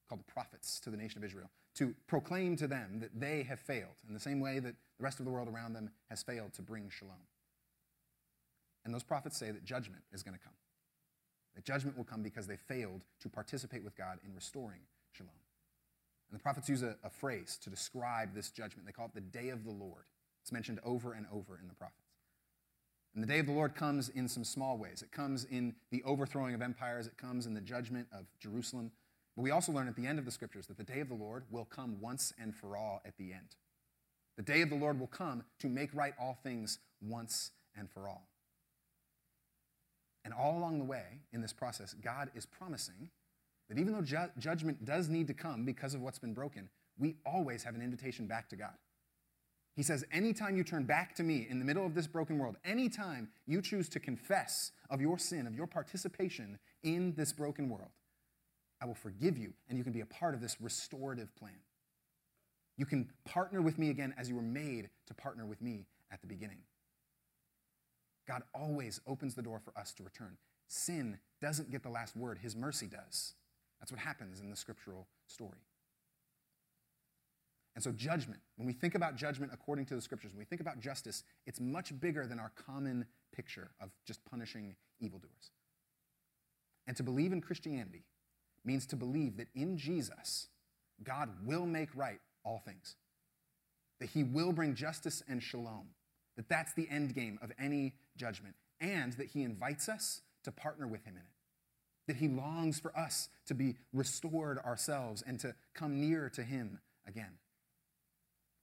called 0.08 0.20
the 0.20 0.32
prophets 0.32 0.80
to 0.82 0.90
the 0.90 0.98
nation 0.98 1.18
of 1.18 1.24
Israel 1.24 1.50
to 1.76 1.96
proclaim 2.08 2.56
to 2.58 2.68
them 2.68 3.00
that 3.00 3.20
they 3.20 3.44
have 3.44 3.60
failed 3.60 4.02
in 4.08 4.14
the 4.14 4.20
same 4.20 4.40
way 4.40 4.60
that 4.60 4.76
the 4.98 5.04
rest 5.04 5.20
of 5.20 5.26
the 5.26 5.32
world 5.32 5.48
around 5.48 5.74
them 5.74 5.90
has 6.10 6.22
failed 6.22 6.54
to 6.54 6.62
bring 6.62 6.90
shalom. 6.90 7.16
And 8.86 8.94
those 8.94 9.04
prophets 9.04 9.38
say 9.38 9.50
that 9.52 9.66
judgment 9.66 10.04
is 10.12 10.24
going 10.24 10.38
to 10.38 10.44
come. 10.44 10.54
That 11.56 11.66
judgment 11.66 11.98
will 11.98 12.04
come 12.04 12.22
because 12.22 12.48
they 12.48 12.58
failed 12.58 13.06
to 13.22 13.30
participate 13.30 13.84
with 13.84 13.96
God 13.96 14.20
in 14.26 14.34
restoring 14.34 14.82
shalom. 15.12 15.32
And 16.30 16.40
the 16.40 16.44
prophets 16.44 16.70
use 16.70 16.84
a, 16.84 16.96
a, 17.04 17.10
phrase 17.10 17.60
to 17.64 17.70
describe 17.70 18.34
this 18.34 18.50
judgment. 18.50 18.88
They 18.88 18.92
call 18.92 19.06
it 19.06 19.14
the 19.14 19.22
day 19.22 19.50
of 19.50 19.64
the 19.64 19.72
Lord. 19.72 20.06
It's 20.42 20.52
mentioned 20.52 20.80
over 20.84 21.14
and 21.14 21.26
over 21.32 21.60
in 21.62 21.68
the 21.68 21.76
prophets. 21.76 22.03
And 23.14 23.24
the 23.24 23.28
day 23.28 23.40
of 23.40 23.46
the 23.46 23.52
Lord 23.52 23.76
comes 23.76 24.10
in 24.10 24.28
some 24.28 24.44
small 24.44 24.78
ways. 24.78 25.02
It 25.04 25.12
comes 25.12 25.46
in 25.46 25.76
the 25.92 26.04
overthrowing 26.04 26.56
of 26.56 26.62
empires, 26.62 27.06
it 27.08 27.18
comes 27.18 27.46
in 27.46 27.54
the 27.54 27.62
judgment 27.62 28.08
of 28.12 28.26
Jerusalem. 28.40 28.92
But 29.36 29.44
we 29.44 29.52
also 29.52 29.72
learn 29.72 29.88
at 29.88 29.96
the 29.96 30.08
end 30.08 30.20
of 30.20 30.26
the 30.26 30.32
scriptures 30.32 30.68
that 30.68 30.78
the 30.78 30.84
day 30.84 31.00
of 31.00 31.10
the 31.10 31.16
Lord 31.16 31.44
will 31.50 31.66
come 31.66 31.98
once 32.00 32.34
and 32.40 32.56
for 32.56 32.76
all 32.76 33.02
at 33.06 33.18
the 33.18 33.34
end. 33.34 33.56
The 34.38 34.44
day 34.44 34.62
of 34.62 34.70
the 34.70 34.76
Lord 34.76 35.00
will 35.00 35.08
come 35.08 35.44
to 35.60 35.68
make 35.68 35.94
right 35.94 36.14
all 36.20 36.38
things 36.44 36.80
once 37.02 37.52
and 37.78 37.90
for 37.90 38.08
all. 38.08 38.28
And 40.26 40.34
all 40.34 40.58
along 40.58 40.80
the 40.80 40.86
way 40.86 41.20
in 41.32 41.42
this 41.42 41.54
process, 41.54 41.94
God 41.94 42.32
is 42.34 42.46
promising 42.46 43.10
that 43.70 43.78
even 43.78 43.94
though 43.94 44.02
ju- 44.02 44.32
judgment 44.40 44.86
does 44.86 45.10
need 45.10 45.28
to 45.28 45.34
come 45.34 45.66
because 45.66 45.94
of 45.94 46.02
what's 46.02 46.20
been 46.20 46.34
broken, 46.34 46.70
we 46.98 47.16
always 47.26 47.64
have 47.64 47.76
an 47.76 47.82
invitation 47.82 48.28
back 48.28 48.50
to 48.50 48.56
God. 48.56 48.74
He 49.76 49.84
says, 49.84 50.06
anytime 50.12 50.56
you 50.56 50.64
turn 50.64 50.84
back 50.84 51.16
to 51.16 51.24
me 51.24 51.48
in 51.50 51.58
the 51.58 51.66
middle 51.66 51.86
of 51.86 51.96
this 51.96 52.06
broken 52.06 52.38
world, 52.38 52.58
anytime 52.64 53.30
you 53.48 53.62
choose 53.62 53.90
to 53.90 54.00
confess 54.00 54.72
of 54.90 55.02
your 55.02 55.18
sin, 55.18 55.48
of 55.48 55.56
your 55.56 55.66
participation 55.66 56.60
in 56.84 57.14
this 57.16 57.34
broken 57.34 57.70
world, 57.70 57.90
I 58.80 58.86
will 58.86 58.94
forgive 58.96 59.38
you 59.38 59.54
and 59.68 59.78
you 59.78 59.84
can 59.84 59.94
be 59.94 60.02
a 60.02 60.06
part 60.06 60.36
of 60.36 60.42
this 60.42 60.62
restorative 60.62 61.36
plan. 61.36 61.58
You 62.78 62.86
can 62.86 63.10
partner 63.26 63.62
with 63.62 63.80
me 63.80 63.90
again 63.90 64.14
as 64.18 64.30
you 64.30 64.36
were 64.36 64.42
made 64.42 64.90
to 65.08 65.14
partner 65.14 65.46
with 65.46 65.62
me 65.62 65.88
at 66.12 66.22
the 66.22 66.28
beginning. 66.28 66.60
God 68.28 68.44
always 68.54 69.02
opens 69.08 69.36
the 69.36 69.42
door 69.42 69.60
for 69.60 69.78
us 69.78 69.94
to 69.94 70.04
return. 70.04 70.38
Sin 70.68 71.18
doesn't 71.42 71.72
get 71.72 71.84
the 71.84 71.90
last 71.90 72.16
word, 72.16 72.40
His 72.40 72.56
mercy 72.56 72.88
does. 72.88 73.34
That's 73.80 73.92
what 73.92 74.00
happens 74.00 74.40
in 74.40 74.50
the 74.50 74.56
scriptural 74.56 75.08
story. 75.28 75.60
And 77.76 77.84
so, 77.84 77.92
judgment, 77.92 78.40
when 78.56 78.68
we 78.68 78.74
think 78.74 78.94
about 78.94 79.16
judgment 79.16 79.52
according 79.54 79.86
to 79.88 79.96
the 79.96 80.02
scriptures, 80.02 80.32
when 80.32 80.40
we 80.40 80.46
think 80.46 80.62
about 80.62 80.80
justice, 80.80 81.24
it's 81.48 81.60
much 81.60 82.00
bigger 82.00 82.28
than 82.28 82.40
our 82.40 82.52
common 82.68 83.06
picture 83.36 83.72
of 83.82 83.90
just 84.06 84.24
punishing 84.26 84.76
evildoers. 85.00 85.52
And 86.86 86.96
to 86.98 87.04
believe 87.04 87.32
in 87.32 87.42
Christianity 87.42 88.04
means 88.64 88.86
to 88.88 88.96
believe 88.96 89.38
that 89.38 89.48
in 89.56 89.78
Jesus, 89.78 90.48
God 91.04 91.30
will 91.46 91.66
make 91.66 91.90
right 91.96 92.20
all 92.46 92.62
things, 92.64 92.96
that 94.00 94.10
He 94.10 94.24
will 94.24 94.54
bring 94.54 94.76
justice 94.76 95.24
and 95.28 95.42
shalom, 95.42 95.88
that 96.36 96.50
that's 96.50 96.74
the 96.74 96.88
end 96.90 97.16
game 97.16 97.40
of 97.42 97.52
any 97.60 97.96
judgment, 98.16 98.56
and 98.80 99.14
that 99.14 99.28
He 99.28 99.44
invites 99.44 99.90
us 99.90 100.22
to 100.44 100.52
partner 100.52 100.88
with 100.88 101.04
Him 101.06 101.16
in 101.16 101.22
it. 101.22 101.28
That 102.08 102.18
He 102.18 102.28
longs 102.28 102.80
for 102.80 102.96
us 102.98 103.30
to 103.48 103.56
be 103.56 103.76
restored 103.94 104.60
ourselves 104.60 105.24
and 105.26 105.40
to 105.40 105.56
come 105.74 106.00
near 106.00 106.30
to 106.30 106.44
Him 106.44 106.80
again. 107.08 107.32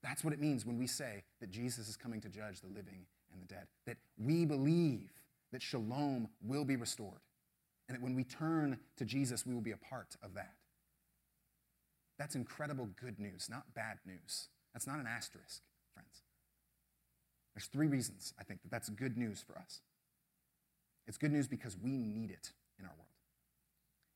That's 0.03 0.25
what 0.25 0.33
it 0.33 0.41
means 0.41 0.65
when 0.65 0.79
we 0.79 0.87
say 0.87 1.25
that 1.41 1.51
Jesus 1.51 1.89
is 1.89 1.97
coming 1.97 2.21
to 2.23 2.29
judge 2.29 2.61
the 2.61 2.69
living 2.69 3.07
and 3.33 3.43
the 3.43 3.47
dead. 3.47 3.67
That 3.87 3.99
we 4.19 4.45
believe 4.45 5.11
that 5.53 5.63
shalom 5.63 6.29
will 6.43 6.65
be 6.65 6.77
restored. 6.77 7.21
And 7.89 7.97
that 7.97 8.03
when 8.03 8.15
we 8.15 8.25
turn 8.25 8.79
to 8.97 9.05
Jesus, 9.05 9.45
we 9.45 9.53
will 9.53 9.61
be 9.61 9.73
a 9.73 9.77
part 9.77 10.17
of 10.23 10.35
that. 10.35 10.55
That's 12.19 12.35
incredible 12.35 12.89
good 13.01 13.19
news, 13.19 13.49
not 13.51 13.75
bad 13.75 13.99
news. 14.07 14.49
That's 14.73 14.87
not 14.87 15.01
an 15.01 15.07
asterisk, 15.07 15.63
friends. 15.95 16.23
There's 17.55 17.67
three 17.67 17.89
reasons 17.89 18.33
I 18.39 18.45
think 18.45 18.63
that 18.63 18.71
that's 18.71 18.89
good 18.91 19.17
news 19.17 19.43
for 19.45 19.59
us. 19.59 19.81
It's 21.07 21.19
good 21.19 21.33
news 21.33 21.49
because 21.49 21.77
we 21.77 21.97
need 21.97 22.31
it 22.31 22.53
in 22.79 22.85
our 22.85 22.93
world. 22.93 23.09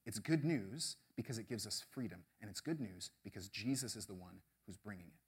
It's 0.07 0.19
good 0.19 0.45
news 0.45 0.97
because 1.17 1.38
it 1.38 1.49
gives 1.49 1.67
us 1.67 1.85
freedom. 1.91 2.21
And 2.41 2.50
it's 2.50 2.61
good 2.61 2.81
news 2.81 3.11
because 3.25 3.49
Jesus 3.49 3.97
is 3.97 4.07
the 4.07 4.14
one 4.14 4.43
who's 4.67 4.76
bringing 4.76 5.07
it. 5.07 5.24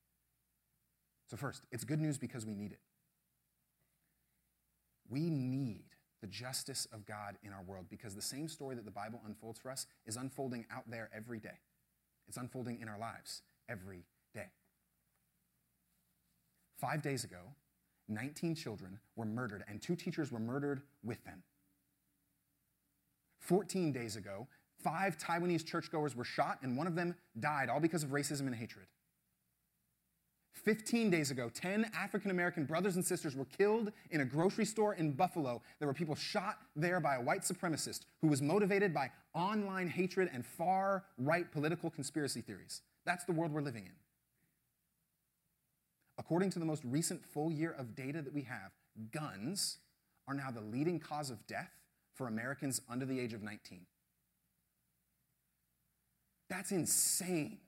So, 1.26 1.36
first, 1.36 1.66
it's 1.72 1.84
good 1.84 2.00
news 2.00 2.18
because 2.18 2.46
we 2.46 2.54
need 2.54 2.72
it. 2.72 2.80
We 5.08 5.30
need 5.30 5.84
the 6.20 6.26
justice 6.26 6.86
of 6.92 7.04
God 7.04 7.36
in 7.42 7.52
our 7.52 7.62
world 7.62 7.86
because 7.88 8.14
the 8.14 8.22
same 8.22 8.48
story 8.48 8.74
that 8.76 8.84
the 8.84 8.90
Bible 8.90 9.20
unfolds 9.26 9.58
for 9.58 9.70
us 9.70 9.86
is 10.06 10.16
unfolding 10.16 10.66
out 10.70 10.84
there 10.88 11.10
every 11.14 11.38
day. 11.38 11.60
It's 12.28 12.36
unfolding 12.36 12.80
in 12.80 12.88
our 12.88 12.98
lives 12.98 13.42
every 13.68 14.04
day. 14.34 14.50
Five 16.80 17.02
days 17.02 17.24
ago, 17.24 17.54
19 18.08 18.54
children 18.54 18.98
were 19.16 19.24
murdered, 19.24 19.64
and 19.68 19.80
two 19.80 19.96
teachers 19.96 20.30
were 20.30 20.38
murdered 20.38 20.82
with 21.02 21.24
them. 21.24 21.42
14 23.40 23.92
days 23.92 24.16
ago, 24.16 24.46
five 24.82 25.16
Taiwanese 25.18 25.64
churchgoers 25.64 26.14
were 26.14 26.24
shot, 26.24 26.58
and 26.62 26.76
one 26.76 26.86
of 26.86 26.94
them 26.94 27.14
died, 27.38 27.68
all 27.68 27.80
because 27.80 28.02
of 28.02 28.10
racism 28.10 28.46
and 28.46 28.54
hatred. 28.54 28.86
15 30.56 31.10
days 31.10 31.30
ago, 31.30 31.50
10 31.52 31.90
African 31.94 32.30
American 32.30 32.64
brothers 32.64 32.96
and 32.96 33.04
sisters 33.04 33.36
were 33.36 33.44
killed 33.44 33.92
in 34.10 34.20
a 34.20 34.24
grocery 34.24 34.64
store 34.64 34.94
in 34.94 35.12
Buffalo. 35.12 35.62
There 35.78 35.86
were 35.86 35.94
people 35.94 36.14
shot 36.14 36.58
there 36.74 36.98
by 37.00 37.16
a 37.16 37.20
white 37.20 37.42
supremacist 37.42 38.00
who 38.20 38.28
was 38.28 38.42
motivated 38.42 38.92
by 38.92 39.10
online 39.34 39.88
hatred 39.88 40.30
and 40.32 40.44
far 40.44 41.04
right 41.18 41.50
political 41.52 41.90
conspiracy 41.90 42.40
theories. 42.40 42.82
That's 43.04 43.24
the 43.24 43.32
world 43.32 43.52
we're 43.52 43.60
living 43.60 43.84
in. 43.84 43.92
According 46.18 46.50
to 46.50 46.58
the 46.58 46.64
most 46.64 46.82
recent 46.84 47.24
full 47.24 47.52
year 47.52 47.74
of 47.78 47.94
data 47.94 48.22
that 48.22 48.32
we 48.32 48.42
have, 48.42 48.72
guns 49.12 49.78
are 50.26 50.34
now 50.34 50.50
the 50.50 50.62
leading 50.62 50.98
cause 50.98 51.30
of 51.30 51.46
death 51.46 51.70
for 52.14 52.26
Americans 52.26 52.80
under 52.88 53.04
the 53.04 53.20
age 53.20 53.34
of 53.34 53.42
19. 53.42 53.86
That's 56.48 56.72
insane. 56.72 57.58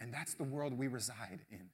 And 0.00 0.12
that's 0.12 0.34
the 0.34 0.44
world 0.44 0.76
we 0.76 0.88
reside 0.88 1.40
in. 1.50 1.68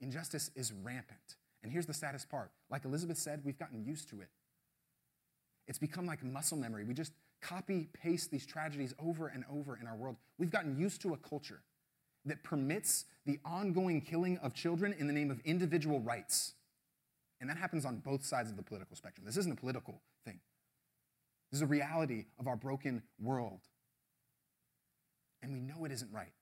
Injustice 0.00 0.50
is 0.56 0.72
rampant. 0.82 1.36
And 1.62 1.70
here's 1.70 1.86
the 1.86 1.94
saddest 1.94 2.30
part 2.30 2.50
like 2.70 2.84
Elizabeth 2.84 3.18
said, 3.18 3.42
we've 3.44 3.58
gotten 3.58 3.84
used 3.84 4.08
to 4.10 4.20
it. 4.20 4.28
It's 5.68 5.78
become 5.78 6.06
like 6.06 6.24
muscle 6.24 6.56
memory. 6.56 6.84
We 6.84 6.94
just 6.94 7.12
copy 7.40 7.88
paste 8.02 8.30
these 8.30 8.46
tragedies 8.46 8.94
over 8.98 9.28
and 9.28 9.44
over 9.50 9.78
in 9.80 9.86
our 9.86 9.96
world. 9.96 10.16
We've 10.38 10.50
gotten 10.50 10.78
used 10.78 11.00
to 11.02 11.12
a 11.12 11.16
culture 11.16 11.62
that 12.24 12.42
permits 12.42 13.04
the 13.24 13.38
ongoing 13.44 14.00
killing 14.00 14.38
of 14.38 14.54
children 14.54 14.94
in 14.98 15.06
the 15.06 15.12
name 15.12 15.30
of 15.30 15.40
individual 15.44 16.00
rights. 16.00 16.54
And 17.40 17.48
that 17.48 17.56
happens 17.56 17.84
on 17.84 17.98
both 17.98 18.24
sides 18.24 18.50
of 18.50 18.56
the 18.56 18.62
political 18.62 18.96
spectrum. 18.96 19.24
This 19.24 19.36
isn't 19.38 19.52
a 19.52 19.56
political 19.56 20.00
thing, 20.24 20.40
this 21.50 21.58
is 21.58 21.62
a 21.62 21.66
reality 21.66 22.26
of 22.38 22.46
our 22.46 22.56
broken 22.56 23.02
world. 23.20 23.60
And 25.42 25.52
we 25.52 25.60
know 25.60 25.86
it 25.86 25.92
isn't 25.92 26.12
right. 26.12 26.32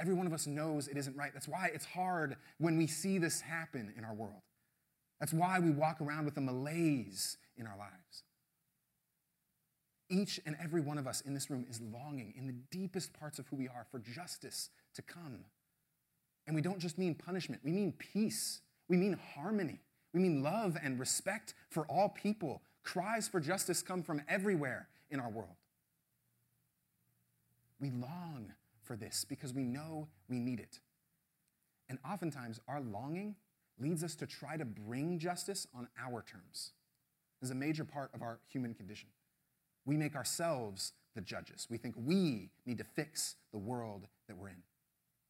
Every 0.00 0.14
one 0.14 0.26
of 0.26 0.32
us 0.32 0.46
knows 0.46 0.88
it 0.88 0.96
isn't 0.96 1.16
right. 1.16 1.32
That's 1.32 1.48
why 1.48 1.70
it's 1.72 1.84
hard 1.84 2.36
when 2.58 2.76
we 2.76 2.86
see 2.86 3.18
this 3.18 3.40
happen 3.40 3.92
in 3.96 4.04
our 4.04 4.14
world. 4.14 4.42
That's 5.20 5.32
why 5.32 5.60
we 5.60 5.70
walk 5.70 6.00
around 6.00 6.24
with 6.24 6.36
a 6.36 6.40
malaise 6.40 7.36
in 7.56 7.66
our 7.66 7.76
lives. 7.78 8.24
Each 10.10 10.40
and 10.44 10.56
every 10.60 10.80
one 10.80 10.98
of 10.98 11.06
us 11.06 11.20
in 11.20 11.32
this 11.32 11.48
room 11.48 11.64
is 11.70 11.80
longing 11.80 12.34
in 12.36 12.46
the 12.46 12.54
deepest 12.70 13.12
parts 13.12 13.38
of 13.38 13.46
who 13.46 13.56
we 13.56 13.68
are 13.68 13.86
for 13.90 13.98
justice 13.98 14.68
to 14.94 15.02
come. 15.02 15.44
And 16.46 16.56
we 16.56 16.62
don't 16.62 16.80
just 16.80 16.98
mean 16.98 17.14
punishment, 17.14 17.62
we 17.64 17.70
mean 17.70 17.92
peace, 17.92 18.60
we 18.88 18.96
mean 18.96 19.18
harmony, 19.34 19.80
we 20.12 20.20
mean 20.20 20.42
love 20.42 20.76
and 20.82 20.98
respect 20.98 21.54
for 21.70 21.86
all 21.86 22.08
people. 22.08 22.60
Cries 22.82 23.28
for 23.28 23.38
justice 23.38 23.80
come 23.80 24.02
from 24.02 24.22
everywhere 24.28 24.88
in 25.10 25.20
our 25.20 25.30
world. 25.30 25.54
We 27.80 27.90
long 27.90 28.52
for 28.82 28.96
this 28.96 29.24
because 29.28 29.52
we 29.52 29.64
know 29.64 30.08
we 30.28 30.38
need 30.38 30.60
it. 30.60 30.80
And 31.88 31.98
oftentimes, 32.08 32.60
our 32.68 32.80
longing 32.80 33.36
leads 33.78 34.02
us 34.04 34.14
to 34.16 34.26
try 34.26 34.56
to 34.56 34.64
bring 34.64 35.18
justice 35.18 35.66
on 35.74 35.88
our 35.98 36.22
terms. 36.22 36.72
This 37.40 37.48
is 37.48 37.50
a 37.50 37.54
major 37.54 37.84
part 37.84 38.10
of 38.14 38.22
our 38.22 38.38
human 38.48 38.74
condition. 38.74 39.08
We 39.84 39.96
make 39.96 40.14
ourselves 40.14 40.92
the 41.14 41.20
judges. 41.20 41.66
We 41.68 41.76
think 41.76 41.94
we 41.98 42.50
need 42.66 42.78
to 42.78 42.84
fix 42.84 43.34
the 43.52 43.58
world 43.58 44.06
that 44.28 44.36
we're 44.36 44.48
in. 44.48 44.62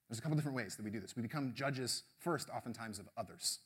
There's 0.09 0.18
a 0.18 0.23
couple 0.23 0.37
different 0.37 0.56
ways 0.56 0.76
that 0.76 0.85
we 0.85 0.90
do 0.90 1.00
this. 1.00 1.16
We 1.16 1.23
become 1.23 1.52
judges 1.54 2.02
first, 2.21 2.50
oftentimes, 2.50 2.99
of 2.99 3.09
others. 3.16 3.61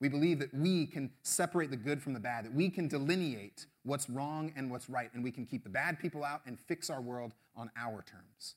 We 0.00 0.08
believe 0.08 0.38
that 0.38 0.54
we 0.54 0.86
can 0.86 1.10
separate 1.22 1.70
the 1.70 1.76
good 1.76 2.02
from 2.02 2.14
the 2.14 2.20
bad, 2.20 2.46
that 2.46 2.54
we 2.54 2.70
can 2.70 2.88
delineate 2.88 3.66
what's 3.82 4.08
wrong 4.08 4.52
and 4.56 4.70
what's 4.70 4.88
right, 4.88 5.10
and 5.12 5.22
we 5.22 5.30
can 5.30 5.44
keep 5.44 5.62
the 5.62 5.68
bad 5.68 5.98
people 5.98 6.24
out 6.24 6.40
and 6.46 6.58
fix 6.58 6.88
our 6.88 7.02
world 7.02 7.34
on 7.54 7.70
our 7.76 8.02
terms. 8.02 8.54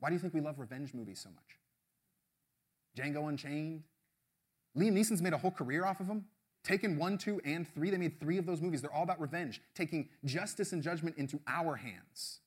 Why 0.00 0.08
do 0.08 0.14
you 0.14 0.20
think 0.20 0.34
we 0.34 0.40
love 0.40 0.58
revenge 0.58 0.94
movies 0.94 1.20
so 1.20 1.30
much? 1.30 1.58
Django 2.96 3.28
Unchained. 3.28 3.82
Liam 4.76 4.92
Neeson's 4.92 5.22
made 5.22 5.32
a 5.32 5.38
whole 5.38 5.50
career 5.50 5.84
off 5.84 6.00
of 6.00 6.06
them. 6.06 6.26
Taken 6.64 6.98
one, 6.98 7.18
two, 7.18 7.40
and 7.44 7.66
three. 7.74 7.90
They 7.90 7.96
made 7.96 8.20
three 8.20 8.36
of 8.38 8.46
those 8.46 8.60
movies. 8.60 8.82
They're 8.82 8.92
all 8.92 9.04
about 9.04 9.20
revenge, 9.20 9.60
taking 9.74 10.08
justice 10.24 10.72
and 10.72 10.82
judgment 10.82 11.16
into 11.16 11.40
our 11.46 11.76
hands. 11.76 12.40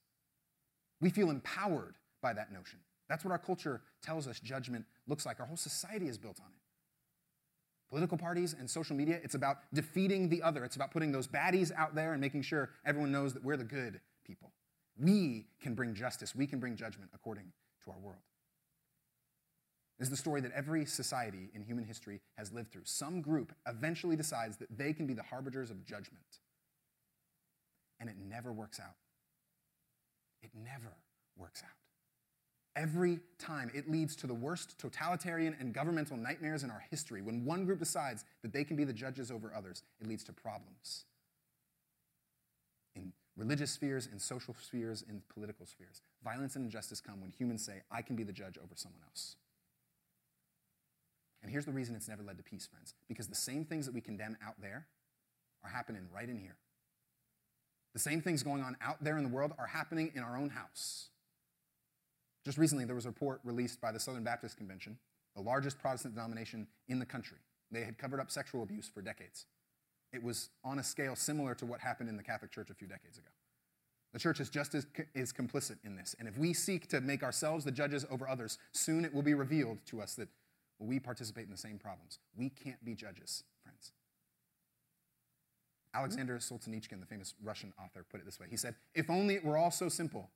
We 1.00 1.10
feel 1.10 1.29
empowered 1.29 1.96
by 2.22 2.34
that 2.34 2.51
notion. 2.51 2.79
That's 3.10 3.25
what 3.25 3.31
our 3.31 3.39
culture 3.39 3.81
tells 4.03 4.27
us 4.27 4.39
judgment 4.39 4.86
looks 5.08 5.25
like. 5.25 5.39
Our 5.39 5.46
whole 5.46 5.58
society 5.58 6.08
is 6.08 6.17
built 6.17 6.39
on 6.39 6.48
it. 6.48 6.60
Political 7.89 8.20
parties 8.20 8.55
and 8.58 8.70
social 8.70 8.96
media, 8.96 9.20
it's 9.24 9.36
about 9.36 9.58
defeating 9.74 10.29
the 10.29 10.41
other. 10.41 10.63
It's 10.63 10.77
about 10.77 10.91
putting 10.91 11.12
those 11.12 11.27
baddies 11.27 11.72
out 11.75 11.93
there 11.93 12.13
and 12.13 12.22
making 12.22 12.43
sure 12.43 12.70
everyone 12.86 13.12
knows 13.12 13.34
that 13.34 13.43
we're 13.43 13.58
the 13.58 13.65
good 13.65 14.00
people. 14.25 14.53
We 14.98 15.46
can 15.62 15.74
bring 15.74 15.94
justice, 15.94 16.36
we 16.36 16.48
can 16.48 16.60
bring 16.60 16.76
judgment 16.76 17.12
according 17.14 17.52
to 17.86 17.92
our 17.92 17.98
world. 18.00 18.22
This 19.98 20.08
is 20.08 20.12
the 20.12 20.18
story 20.18 20.42
that 20.42 20.52
every 20.54 20.86
society 20.86 21.50
in 21.54 21.62
human 21.62 21.86
history 21.86 22.22
has 22.36 22.52
lived 22.52 22.72
through. 22.72 22.86
Some 22.86 23.22
group 23.22 23.54
eventually 23.68 24.16
decides 24.16 24.58
that 24.58 24.76
they 24.76 24.94
can 24.94 25.06
be 25.06 25.14
the 25.14 25.22
harbingers 25.22 25.70
of 25.70 25.86
judgment. 25.86 26.40
And 28.00 28.10
it 28.10 28.16
never 28.18 28.51
works 28.51 28.80
out. 28.80 28.96
It 30.42 30.50
never 30.56 30.96
works 31.38 31.62
out. 31.64 31.70
Every 32.75 33.20
time 33.38 33.70
it 33.75 33.92
leads 33.92 34.16
to 34.18 34.27
the 34.27 34.34
worst 34.34 34.80
totalitarian 34.80 35.56
and 35.60 35.72
governmental 35.72 36.18
nightmares 36.18 36.64
in 36.64 36.72
our 36.72 36.84
history. 36.90 37.22
When 37.22 37.46
one 37.46 37.66
group 37.66 37.77
decides 37.77 38.25
that 38.42 38.54
they 38.54 38.64
can 38.64 38.75
be 38.75 38.86
the 38.86 38.94
judges 38.94 39.30
over 39.30 39.54
others, 39.54 39.84
it 40.00 40.08
leads 40.08 40.24
to 40.24 40.34
problems 40.34 41.06
religious 43.42 43.72
spheres, 43.72 44.08
in 44.12 44.20
social 44.20 44.56
spheres, 44.62 45.04
in 45.10 45.22
political 45.34 45.66
spheres. 45.66 46.01
Violence 46.24 46.56
and 46.56 46.64
injustice 46.64 47.01
come 47.01 47.22
when 47.22 47.32
humans 47.32 47.66
say, 47.66 47.82
I 47.92 48.04
can 48.04 48.16
be 48.16 48.24
the 48.24 48.32
judge 48.32 48.58
over 48.58 48.75
someone 48.75 49.01
else. 49.04 49.36
And 51.42 51.51
here's 51.51 51.66
the 51.66 51.72
reason 51.72 51.96
it's 51.96 52.08
never 52.08 52.22
led 52.22 52.38
to 52.38 52.44
peace, 52.44 52.68
friends. 52.68 52.94
Because 53.08 53.27
the 53.27 53.36
same 53.36 53.66
things 53.66 53.88
that 53.88 53.96
we 53.96 54.01
condemn 54.01 54.38
out 54.46 54.62
there 54.62 54.86
are 55.64 55.72
happening 55.72 56.04
right 56.14 56.30
in 56.30 56.38
here. 56.38 56.56
The 57.94 58.00
same 58.00 58.22
things 58.22 58.44
going 58.44 58.62
on 58.62 58.77
out 58.80 59.04
there 59.04 59.18
in 59.18 59.24
the 59.24 59.30
world 59.30 59.54
are 59.58 59.66
happening 59.66 60.12
in 60.14 60.22
our 60.22 60.38
own 60.38 60.50
house. 60.50 61.10
Just 62.46 62.60
recently, 62.60 62.86
there 62.86 62.96
was 62.96 63.06
a 63.06 63.10
report 63.10 63.42
released 63.44 63.82
by 63.82 63.92
the 63.92 64.00
Southern 64.00 64.24
Baptist 64.24 64.56
Convention, 64.58 64.98
the 65.36 65.42
largest 65.42 65.80
Protestant 65.80 66.14
denomination 66.14 66.68
in 66.88 67.00
the 67.00 67.06
country. 67.06 67.38
They 67.72 67.84
had 67.84 67.98
covered 67.98 68.20
up 68.20 68.30
sexual 68.30 68.62
abuse 68.62 68.88
for 68.88 69.01
decades. 69.01 69.46
It 70.14 70.24
was 70.24 70.50
on 70.64 70.80
a 70.80 70.84
scale 70.84 71.16
similar 71.16 71.56
to 71.56 71.66
what 71.66 71.80
happened 71.80 72.10
in 72.10 72.18
the 72.18 72.24
Catholic 72.24 72.52
Church 72.52 72.70
a 72.70 72.74
few 72.74 72.88
decades 72.88 73.18
ago. 73.18 73.30
The 74.14 74.20
church 74.20 74.42
is 74.42 74.50
just 74.50 74.76
as 74.76 74.86
is 75.16 75.32
complicit 75.32 75.78
in 75.86 75.96
this. 75.96 76.16
And 76.20 76.28
if 76.28 76.38
we 76.38 76.54
seek 76.54 76.88
to 76.90 77.00
make 77.00 77.24
ourselves 77.24 77.64
the 77.64 77.72
judges 77.72 78.06
over 78.12 78.28
others, 78.28 78.58
soon 78.74 79.06
it 79.06 79.14
will 79.14 79.22
be 79.22 79.34
revealed 79.34 79.78
to 79.86 80.02
us 80.02 80.16
that 80.16 80.28
we 80.80 81.00
participate 81.00 81.46
in 81.46 81.52
the 81.52 81.58
same 81.58 81.78
problems. 81.78 82.20
We 82.36 82.50
can't 82.50 82.84
be 82.84 82.94
judges, 82.94 83.44
friends. 83.64 83.94
Alexander 85.94 86.38
Solzhenitsyn, 86.38 87.00
the 87.00 87.06
famous 87.06 87.36
Russian 87.44 87.74
author, 87.82 88.06
put 88.10 88.20
it 88.20 88.26
this 88.26 88.40
way. 88.40 88.48
He 88.50 88.58
said, 88.58 88.76
If 88.96 89.10
only 89.10 89.36
it 89.36 89.46
were 89.46 89.58
all 89.58 89.72
so 89.72 89.88
simple. 89.88 90.30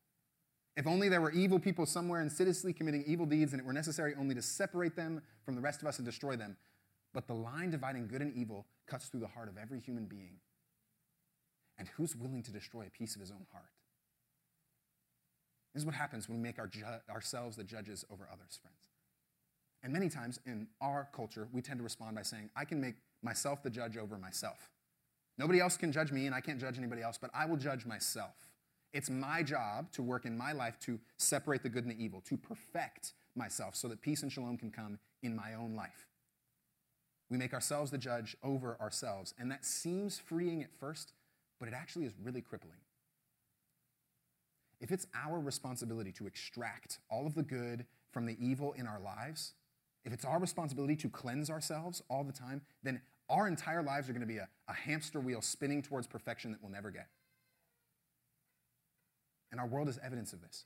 If 0.77 0.87
only 0.87 1.07
there 1.07 1.21
were 1.21 1.31
evil 1.31 1.57
people 1.57 1.85
somewhere 1.85 2.21
insidiously 2.21 2.73
committing 2.73 3.03
evil 3.07 3.25
deeds 3.25 3.53
and 3.53 3.61
it 3.61 3.65
were 3.65 3.73
necessary 3.73 4.13
only 4.19 4.35
to 4.35 4.41
separate 4.41 4.95
them 4.95 5.21
from 5.43 5.55
the 5.55 5.61
rest 5.61 5.81
of 5.81 5.87
us 5.87 5.97
and 5.97 6.05
destroy 6.05 6.35
them. 6.35 6.57
But 7.13 7.27
the 7.27 7.33
line 7.33 7.71
dividing 7.71 8.07
good 8.07 8.21
and 8.21 8.35
evil 8.35 8.65
cuts 8.87 9.07
through 9.07 9.21
the 9.21 9.27
heart 9.27 9.49
of 9.49 9.57
every 9.57 9.79
human 9.79 10.05
being. 10.05 10.39
And 11.77 11.87
who's 11.89 12.15
willing 12.15 12.43
to 12.43 12.51
destroy 12.51 12.85
a 12.87 12.97
piece 12.97 13.15
of 13.15 13.21
his 13.21 13.31
own 13.31 13.45
heart? 13.51 13.65
This 15.73 15.81
is 15.81 15.85
what 15.85 15.95
happens 15.95 16.29
when 16.29 16.37
we 16.37 16.43
make 16.43 16.57
our 16.57 16.67
ju- 16.67 16.85
ourselves 17.09 17.57
the 17.57 17.63
judges 17.63 18.05
over 18.09 18.29
others, 18.31 18.59
friends. 18.61 18.87
And 19.83 19.91
many 19.91 20.09
times 20.09 20.39
in 20.45 20.67
our 20.79 21.09
culture, 21.13 21.49
we 21.51 21.61
tend 21.61 21.79
to 21.79 21.83
respond 21.83 22.15
by 22.15 22.21
saying, 22.21 22.49
I 22.55 22.63
can 22.65 22.79
make 22.79 22.95
myself 23.21 23.61
the 23.61 23.69
judge 23.69 23.97
over 23.97 24.17
myself. 24.17 24.71
Nobody 25.37 25.59
else 25.59 25.75
can 25.75 25.91
judge 25.91 26.11
me, 26.11 26.27
and 26.27 26.33
I 26.33 26.39
can't 26.39 26.59
judge 26.59 26.77
anybody 26.77 27.01
else, 27.01 27.17
but 27.21 27.29
I 27.33 27.45
will 27.45 27.57
judge 27.57 27.85
myself. 27.85 28.35
It's 28.93 29.09
my 29.09 29.43
job 29.43 29.91
to 29.91 30.01
work 30.01 30.25
in 30.25 30.37
my 30.37 30.53
life 30.53 30.79
to 30.81 30.97
separate 31.17 31.61
the 31.61 31.69
good 31.69 31.83
and 31.83 31.91
the 31.91 32.01
evil, 32.01 32.21
to 32.21 32.37
perfect 32.37 33.13
myself 33.35 33.75
so 33.75 33.89
that 33.89 34.01
peace 34.01 34.23
and 34.23 34.31
shalom 34.31 34.57
can 34.57 34.71
come 34.71 34.97
in 35.21 35.35
my 35.35 35.53
own 35.53 35.75
life. 35.75 36.07
We 37.29 37.37
make 37.37 37.53
ourselves 37.53 37.91
the 37.91 37.97
judge 37.97 38.37
over 38.43 38.77
ourselves, 38.79 39.33
and 39.39 39.49
that 39.51 39.65
seems 39.65 40.19
freeing 40.19 40.63
at 40.63 40.73
first, 40.79 41.13
but 41.59 41.67
it 41.67 41.73
actually 41.73 42.05
is 42.05 42.13
really 42.21 42.41
crippling. 42.41 42.77
If 44.79 44.91
it's 44.91 45.07
our 45.15 45.39
responsibility 45.39 46.11
to 46.13 46.27
extract 46.27 46.99
all 47.09 47.25
of 47.25 47.33
the 47.33 47.43
good 47.43 47.85
from 48.11 48.25
the 48.25 48.37
evil 48.39 48.73
in 48.73 48.85
our 48.85 48.99
lives, 48.99 49.53
if 50.03 50.13
it's 50.13 50.25
our 50.25 50.39
responsibility 50.39 50.95
to 50.97 51.09
cleanse 51.09 51.49
ourselves 51.49 52.03
all 52.09 52.23
the 52.23 52.31
time, 52.31 52.61
then 52.83 53.01
our 53.29 53.47
entire 53.47 53.81
lives 53.81 54.07
are 54.07 54.13
going 54.13 54.21
to 54.21 54.27
be 54.27 54.37
a, 54.37 54.47
a 54.67 54.73
hamster 54.73 55.19
wheel 55.19 55.41
spinning 55.41 55.81
towards 55.81 56.05
perfection 56.05 56.51
that 56.51 56.61
we'll 56.61 56.71
never 56.71 56.91
get. 56.91 57.07
And 59.51 59.59
our 59.59 59.65
world 59.65 59.89
is 59.89 59.97
evidence 60.03 60.33
of 60.33 60.41
this. 60.41 60.65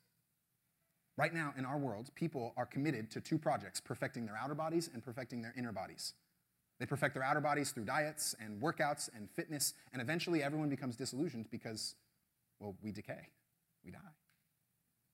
Right 1.15 1.33
now, 1.33 1.53
in 1.57 1.65
our 1.65 1.77
world, 1.77 2.11
people 2.15 2.53
are 2.57 2.65
committed 2.65 3.11
to 3.11 3.21
two 3.21 3.37
projects 3.37 3.79
perfecting 3.79 4.25
their 4.25 4.37
outer 4.37 4.55
bodies 4.55 4.89
and 4.93 5.03
perfecting 5.03 5.41
their 5.41 5.53
inner 5.57 5.71
bodies. 5.71 6.13
They 6.79 6.85
perfect 6.85 7.13
their 7.13 7.23
outer 7.23 7.41
bodies 7.41 7.71
through 7.71 7.85
diets 7.85 8.35
and 8.39 8.61
workouts 8.61 9.09
and 9.15 9.29
fitness, 9.31 9.73
and 9.91 10.01
eventually 10.01 10.41
everyone 10.41 10.69
becomes 10.69 10.95
disillusioned 10.95 11.51
because, 11.51 11.95
well, 12.59 12.75
we 12.81 12.91
decay, 12.91 13.27
we 13.83 13.91
die. 13.91 13.99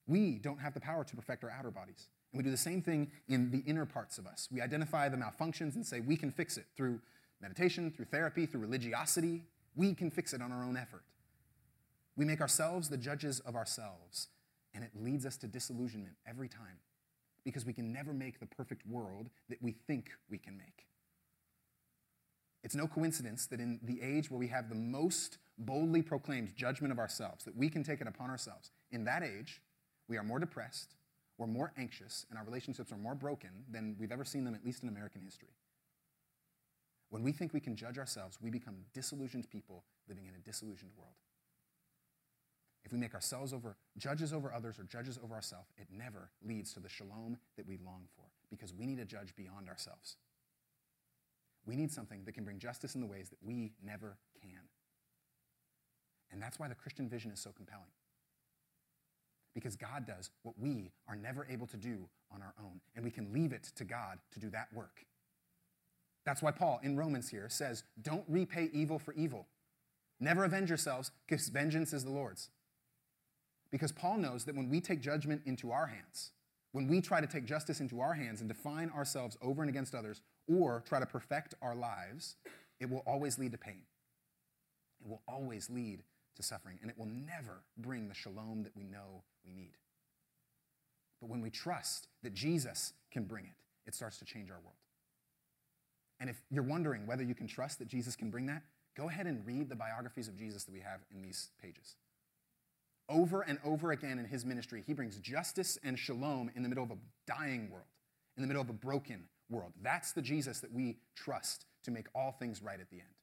We 0.08 0.38
don't 0.38 0.60
have 0.60 0.76
the 0.76 0.80
power 0.80 1.04
to 1.04 1.16
perfect 1.16 1.44
our 1.44 1.50
outer 1.50 1.72
bodies. 1.72 2.10
And 2.32 2.38
we 2.38 2.44
do 2.44 2.52
the 2.52 2.58
same 2.58 2.82
thing 2.82 3.12
in 3.28 3.50
the 3.50 3.64
inner 3.66 3.86
parts 3.86 4.20
of 4.20 4.28
us. 4.28 4.48
We 4.52 4.62
identify 4.62 5.10
the 5.10 5.18
malfunctions 5.18 5.76
and 5.76 5.86
say 5.86 6.02
we 6.02 6.16
can 6.16 6.32
fix 6.32 6.58
it 6.58 6.66
through 6.78 7.00
meditation, 7.42 7.92
through 7.92 8.06
therapy, 8.06 8.46
through 8.46 8.62
religiosity. 8.62 9.44
We 9.76 9.96
can 9.96 10.12
fix 10.12 10.34
it 10.34 10.42
on 10.42 10.52
our 10.52 10.64
own 10.64 10.78
effort. 10.78 11.04
We 12.16 12.26
make 12.26 12.42
ourselves 12.42 12.90
the 12.90 12.98
judges 12.98 13.40
of 13.42 13.56
ourselves, 13.56 14.28
and 14.74 14.84
it 14.84 14.92
leads 14.96 15.26
us 15.26 15.38
to 15.38 15.48
disillusionment 15.48 16.16
every 16.28 16.48
time 16.48 16.80
because 17.44 17.66
we 17.66 17.74
can 17.74 17.92
never 17.92 18.14
make 18.14 18.40
the 18.40 18.46
perfect 18.46 18.86
world 18.88 19.30
that 19.50 19.62
we 19.62 19.72
think 19.72 20.12
we 20.30 20.38
can 20.38 20.58
make. 20.58 20.86
It's 22.66 22.76
no 22.76 22.88
coincidence 22.88 23.46
that 23.48 23.60
in 23.60 23.80
the 23.84 24.02
age 24.02 24.32
where 24.32 24.40
we 24.40 24.48
have 24.48 24.70
the 24.70 24.76
most 24.76 25.38
boldly 25.60 26.02
proclaimed 26.02 26.56
judgment 26.56 26.92
of 26.92 26.98
ourselves, 26.98 27.46
that 27.46 27.56
we 27.56 27.70
can 27.70 27.84
take 27.84 28.02
it 28.02 28.08
upon 28.08 28.32
ourselves, 28.32 28.72
in 28.92 29.04
that 29.04 29.22
age, 29.22 29.62
we 30.08 30.18
are 30.18 30.24
more 30.24 30.40
depressed, 30.40 30.96
we're 31.38 31.46
more 31.46 31.74
anxious 31.78 32.26
and 32.32 32.40
our 32.40 32.44
relationships 32.44 32.92
are 32.92 32.98
more 32.98 33.14
broken 33.14 33.52
than 33.70 33.96
we've 34.00 34.12
ever 34.12 34.26
seen 34.26 34.44
them, 34.44 34.56
at 34.56 34.66
least 34.66 34.82
in 34.82 34.90
American 34.90 35.22
history. 35.22 35.54
When 37.12 37.22
we 37.22 37.32
think 37.32 37.54
we 37.54 37.60
can 37.60 37.76
judge 37.76 38.00
ourselves, 38.00 38.40
we 38.42 38.50
become 38.50 38.78
disillusioned 38.94 39.48
people 39.52 39.84
living 40.10 40.26
in 40.26 40.34
a 40.34 40.40
disillusioned 40.40 40.92
world. 40.98 41.14
If 42.84 42.92
we 42.92 42.98
make 42.98 43.14
ourselves 43.14 43.54
over 43.54 43.78
judges 43.96 44.34
over 44.34 44.52
others 44.52 44.80
or 44.80 44.86
judges 44.86 45.20
over 45.24 45.36
ourselves, 45.36 45.72
it 45.78 45.88
never 45.92 46.32
leads 46.44 46.74
to 46.74 46.80
the 46.80 46.90
shalom 46.90 47.38
that 47.58 47.68
we 47.68 47.78
long 47.86 48.08
for 48.16 48.26
because 48.50 48.74
we 48.74 48.88
need 48.88 49.00
a 49.00 49.06
judge 49.06 49.36
beyond 49.36 49.70
ourselves. 49.70 50.18
We 51.66 51.76
need 51.76 51.92
something 51.92 52.24
that 52.26 52.34
can 52.34 52.44
bring 52.44 52.60
justice 52.60 52.96
in 52.96 53.02
the 53.02 53.08
ways 53.08 53.30
that 53.30 53.40
we 53.44 53.74
never 53.84 54.18
can. 54.42 54.62
And 56.32 56.42
that's 56.42 56.60
why 56.60 56.68
the 56.68 56.76
Christian 56.76 57.10
vision 57.10 57.32
is 57.32 57.40
so 57.40 57.52
compelling. 57.56 57.92
Because 59.54 59.76
God 59.76 60.06
does 60.06 60.30
what 60.44 60.60
we 60.60 60.92
are 61.08 61.16
never 61.16 61.48
able 61.50 61.68
to 61.68 61.78
do 61.78 62.10
on 62.34 62.42
our 62.42 62.54
own, 62.60 62.82
and 62.96 63.06
we 63.06 63.12
can 63.12 63.32
leave 63.32 63.54
it 63.54 63.72
to 63.78 63.86
God 63.86 64.20
to 64.34 64.40
do 64.40 64.50
that 64.50 64.68
work. 64.74 65.06
That's 66.26 66.42
why 66.42 66.52
Paul 66.52 66.80
in 66.84 66.98
Romans 66.98 67.30
here 67.30 67.48
says, 67.50 67.84
Don't 68.02 68.26
repay 68.28 68.70
evil 68.74 69.00
for 69.00 69.14
evil. 69.14 69.48
Never 70.20 70.44
avenge 70.44 70.70
yourselves, 70.70 71.12
because 71.28 71.48
vengeance 71.50 71.94
is 71.94 72.04
the 72.04 72.12
Lord's. 72.12 72.50
Because 73.72 73.92
Paul 73.92 74.18
knows 74.18 74.46
that 74.46 74.56
when 74.56 74.70
we 74.70 74.82
take 74.82 75.02
judgment 75.02 75.42
into 75.46 75.72
our 75.72 75.88
hands, 75.88 76.32
when 76.72 76.88
we 76.88 77.00
try 77.00 77.22
to 77.22 77.28
take 77.28 77.46
justice 77.46 77.80
into 77.80 78.02
our 78.02 78.14
hands 78.14 78.42
and 78.42 78.50
define 78.50 78.90
ourselves 78.90 79.38
over 79.42 79.62
and 79.62 79.70
against 79.70 79.96
others, 79.96 80.22
or 80.48 80.84
try 80.88 81.00
to 81.00 81.06
perfect 81.06 81.56
our 81.62 81.76
lives, 81.76 82.36
it 82.80 82.90
will 82.90 83.04
always 83.06 83.40
lead 83.40 83.52
to 83.52 83.58
pain. 83.58 83.82
It 85.02 85.08
will 85.10 85.22
always 85.28 85.70
lead 85.70 86.04
to 86.36 86.44
suffering, 86.44 86.80
and 86.82 86.90
it 86.90 86.98
will 86.98 87.08
never 87.08 87.64
bring 87.78 88.08
the 88.08 88.14
shalom 88.14 88.64
that 88.64 88.76
we 88.76 88.84
know 88.84 89.24
we 89.46 89.54
need. 89.54 89.78
But 91.22 91.30
when 91.30 91.42
we 91.42 91.50
trust 91.50 92.08
that 92.24 92.34
Jesus 92.34 92.94
can 93.12 93.24
bring 93.24 93.46
it, 93.46 93.56
it 93.88 93.96
starts 93.96 94.18
to 94.20 94.26
change 94.26 94.50
our 94.50 94.60
world. 94.60 94.76
And 96.20 96.30
if 96.30 96.42
you're 96.50 96.64
wondering 96.64 97.08
whether 97.08 97.24
you 97.24 97.36
can 97.36 97.48
trust 97.48 97.80
that 97.80 97.88
Jesus 97.88 98.16
can 98.16 98.30
bring 98.30 98.46
that, 98.48 98.64
go 98.98 99.10
ahead 99.10 99.28
and 99.28 99.46
read 99.46 99.70
the 99.70 99.76
biographies 99.76 100.28
of 100.28 100.38
Jesus 100.38 100.64
that 100.64 100.72
we 100.72 100.80
have 100.80 101.02
in 101.14 101.22
these 101.22 101.50
pages. 101.62 101.96
Over 103.08 103.42
and 103.42 103.60
over 103.64 103.92
again 103.92 104.18
in 104.18 104.26
his 104.26 104.46
ministry, 104.46 104.84
he 104.86 104.94
brings 104.94 105.18
justice 105.18 105.78
and 105.84 105.98
shalom 105.98 106.50
in 106.56 106.64
the 106.64 106.70
middle 106.70 106.84
of 106.84 106.92
a 106.92 106.98
dying 107.28 107.70
world, 107.70 107.86
in 108.36 108.42
the 108.42 108.48
middle 108.48 108.62
of 108.62 108.70
a 108.70 108.74
broken 108.74 109.26
world. 109.50 109.74
That's 109.82 110.12
the 110.12 110.22
Jesus 110.22 110.60
that 110.60 110.74
we 110.74 110.98
trust 111.16 111.66
to 111.84 111.92
make 111.92 112.08
all 112.16 112.32
things 112.32 112.62
right 112.62 112.80
at 112.80 112.90
the 112.90 112.98
end. 112.98 113.16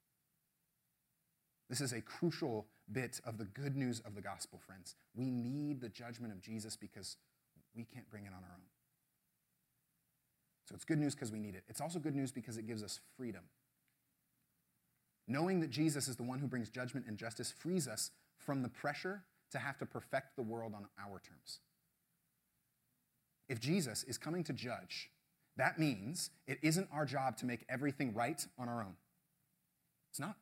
This 1.69 1.81
is 1.81 1.93
a 1.93 2.01
crucial 2.01 2.67
bit 2.91 3.21
of 3.25 3.39
the 3.39 3.45
good 3.45 3.77
news 3.77 4.01
of 4.01 4.15
the 4.15 4.21
gospel, 4.21 4.61
friends. 4.67 4.95
We 5.15 5.31
need 5.31 5.81
the 5.81 5.89
judgment 5.89 6.33
of 6.33 6.41
Jesus 6.41 6.77
because 6.77 7.17
we 7.75 7.85
can't 7.85 8.09
bring 8.11 8.25
it 8.25 8.29
on 8.29 8.45
our 8.45 8.55
own. 8.55 8.67
So 10.69 10.75
it's 10.75 10.85
good 10.85 10.99
news 10.99 11.15
because 11.15 11.33
we 11.33 11.39
need 11.39 11.55
it. 11.55 11.65
It's 11.69 11.81
also 11.81 11.99
good 11.99 12.15
news 12.15 12.31
because 12.31 12.57
it 12.57 12.67
gives 12.67 12.83
us 12.83 13.01
freedom. 13.17 13.43
Knowing 15.27 15.61
that 15.61 15.71
Jesus 15.71 16.09
is 16.09 16.17
the 16.17 16.23
one 16.23 16.39
who 16.39 16.47
brings 16.47 16.69
judgment 16.69 17.07
and 17.09 17.17
justice 17.17 17.53
frees 17.57 17.89
us 17.89 18.11
from 18.37 18.63
the 18.63 18.69
pressure 18.69 19.25
to 19.53 19.59
have 19.59 19.79
to 19.79 19.87
perfect 19.87 20.37
the 20.37 20.43
world 20.43 20.75
on 20.75 20.87
our 21.01 21.21
terms. 21.21 21.61
If 23.49 23.61
Jesus 23.61 24.03
is 24.05 24.19
coming 24.19 24.45
to 24.45 24.53
judge, 24.53 25.11
that 25.57 25.79
means 25.79 26.31
it 26.47 26.59
isn't 26.63 26.89
our 26.93 27.05
job 27.05 27.37
to 27.39 27.47
make 27.47 27.65
everything 27.69 28.15
right 28.15 28.45
on 28.59 28.69
our 28.69 28.83
own. 28.83 28.97
It's 30.11 30.21
not. 30.21 30.37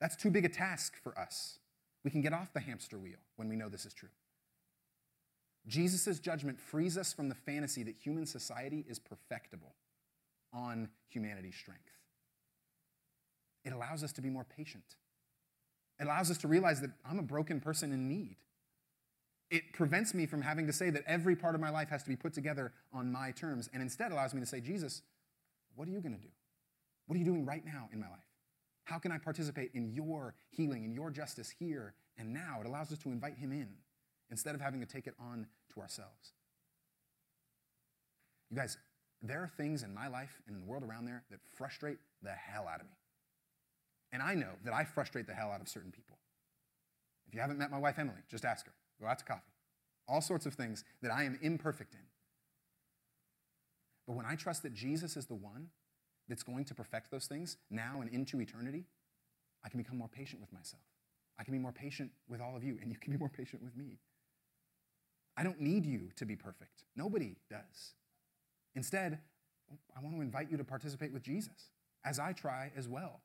That's 0.00 0.16
too 0.16 0.30
big 0.30 0.44
a 0.44 0.48
task 0.48 0.94
for 1.02 1.18
us. 1.18 1.58
We 2.04 2.10
can 2.10 2.20
get 2.20 2.32
off 2.32 2.52
the 2.52 2.60
hamster 2.60 2.98
wheel 2.98 3.18
when 3.36 3.48
we 3.48 3.56
know 3.56 3.68
this 3.68 3.86
is 3.86 3.94
true. 3.94 4.08
Jesus' 5.66 6.18
judgment 6.18 6.58
frees 6.58 6.98
us 6.98 7.12
from 7.12 7.28
the 7.28 7.34
fantasy 7.34 7.82
that 7.84 7.96
human 7.96 8.26
society 8.26 8.84
is 8.88 8.98
perfectible 8.98 9.74
on 10.52 10.88
humanity's 11.08 11.54
strength. 11.54 11.92
It 13.64 13.72
allows 13.72 14.02
us 14.02 14.12
to 14.14 14.20
be 14.20 14.28
more 14.28 14.44
patient. 14.44 14.96
It 16.00 16.04
allows 16.04 16.30
us 16.30 16.38
to 16.38 16.48
realize 16.48 16.80
that 16.80 16.90
I'm 17.08 17.20
a 17.20 17.22
broken 17.22 17.60
person 17.60 17.92
in 17.92 18.08
need. 18.08 18.36
It 19.52 19.74
prevents 19.74 20.14
me 20.14 20.24
from 20.24 20.40
having 20.40 20.66
to 20.66 20.72
say 20.72 20.88
that 20.88 21.04
every 21.06 21.36
part 21.36 21.54
of 21.54 21.60
my 21.60 21.68
life 21.68 21.90
has 21.90 22.02
to 22.04 22.08
be 22.08 22.16
put 22.16 22.32
together 22.32 22.72
on 22.90 23.12
my 23.12 23.32
terms, 23.32 23.68
and 23.74 23.82
instead 23.82 24.10
allows 24.10 24.32
me 24.32 24.40
to 24.40 24.46
say, 24.46 24.62
Jesus, 24.62 25.02
what 25.76 25.86
are 25.86 25.90
you 25.90 26.00
going 26.00 26.14
to 26.14 26.20
do? 26.20 26.32
What 27.06 27.16
are 27.16 27.18
you 27.18 27.26
doing 27.26 27.44
right 27.44 27.62
now 27.62 27.90
in 27.92 28.00
my 28.00 28.08
life? 28.08 28.24
How 28.84 28.98
can 28.98 29.12
I 29.12 29.18
participate 29.18 29.70
in 29.74 29.92
your 29.92 30.34
healing, 30.48 30.84
in 30.84 30.94
your 30.94 31.10
justice 31.10 31.54
here 31.58 31.92
and 32.16 32.32
now? 32.32 32.60
It 32.62 32.66
allows 32.66 32.92
us 32.92 32.98
to 33.00 33.10
invite 33.10 33.36
him 33.36 33.52
in 33.52 33.68
instead 34.30 34.54
of 34.54 34.62
having 34.62 34.80
to 34.80 34.86
take 34.86 35.06
it 35.06 35.12
on 35.20 35.46
to 35.74 35.80
ourselves. 35.80 36.32
You 38.50 38.56
guys, 38.56 38.78
there 39.20 39.42
are 39.42 39.50
things 39.54 39.82
in 39.82 39.92
my 39.92 40.08
life 40.08 40.40
and 40.46 40.56
in 40.56 40.62
the 40.62 40.66
world 40.66 40.82
around 40.82 41.04
there 41.04 41.24
that 41.30 41.40
frustrate 41.58 41.98
the 42.22 42.32
hell 42.32 42.66
out 42.66 42.80
of 42.80 42.86
me. 42.86 42.96
And 44.12 44.22
I 44.22 44.34
know 44.34 44.52
that 44.64 44.72
I 44.72 44.84
frustrate 44.84 45.26
the 45.26 45.34
hell 45.34 45.50
out 45.50 45.60
of 45.60 45.68
certain 45.68 45.92
people. 45.92 46.16
If 47.28 47.34
you 47.34 47.42
haven't 47.42 47.58
met 47.58 47.70
my 47.70 47.78
wife, 47.78 47.98
Emily, 47.98 48.22
just 48.30 48.46
ask 48.46 48.64
her. 48.64 48.72
Go 49.02 49.08
out 49.08 49.18
to 49.18 49.24
coffee. 49.24 49.52
All 50.08 50.20
sorts 50.20 50.46
of 50.46 50.54
things 50.54 50.84
that 51.02 51.10
I 51.10 51.24
am 51.24 51.38
imperfect 51.42 51.94
in. 51.94 52.00
But 54.06 54.16
when 54.16 54.26
I 54.26 54.36
trust 54.36 54.62
that 54.62 54.74
Jesus 54.74 55.16
is 55.16 55.26
the 55.26 55.34
one 55.34 55.68
that's 56.28 56.42
going 56.42 56.64
to 56.66 56.74
perfect 56.74 57.10
those 57.10 57.26
things 57.26 57.56
now 57.70 58.00
and 58.00 58.10
into 58.10 58.40
eternity, 58.40 58.84
I 59.64 59.68
can 59.68 59.78
become 59.78 59.98
more 59.98 60.08
patient 60.08 60.40
with 60.40 60.52
myself. 60.52 60.82
I 61.38 61.44
can 61.44 61.52
be 61.52 61.58
more 61.58 61.72
patient 61.72 62.10
with 62.28 62.40
all 62.40 62.56
of 62.56 62.62
you, 62.62 62.78
and 62.80 62.90
you 62.90 62.98
can 62.98 63.12
be 63.12 63.18
more 63.18 63.28
patient 63.28 63.62
with 63.62 63.76
me. 63.76 63.98
I 65.36 65.42
don't 65.42 65.60
need 65.60 65.86
you 65.86 66.10
to 66.16 66.26
be 66.26 66.36
perfect. 66.36 66.84
Nobody 66.94 67.36
does. 67.50 67.94
Instead, 68.74 69.18
I 69.96 70.00
want 70.00 70.14
to 70.14 70.20
invite 70.20 70.50
you 70.50 70.56
to 70.58 70.64
participate 70.64 71.12
with 71.12 71.22
Jesus 71.22 71.70
as 72.04 72.18
I 72.18 72.32
try 72.32 72.70
as 72.76 72.88
well. 72.88 73.20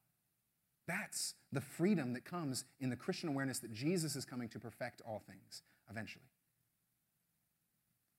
That's 0.87 1.33
the 1.51 1.61
freedom 1.61 2.13
that 2.13 2.23
comes 2.23 2.63
in 2.79 2.89
the 2.89 2.95
Christian 2.95 3.29
awareness 3.29 3.59
that 3.59 3.73
Jesus 3.73 4.15
is 4.15 4.25
coming 4.25 4.47
to 4.49 4.59
perfect 4.59 5.01
all 5.05 5.21
things 5.27 5.63
eventually. 5.89 6.25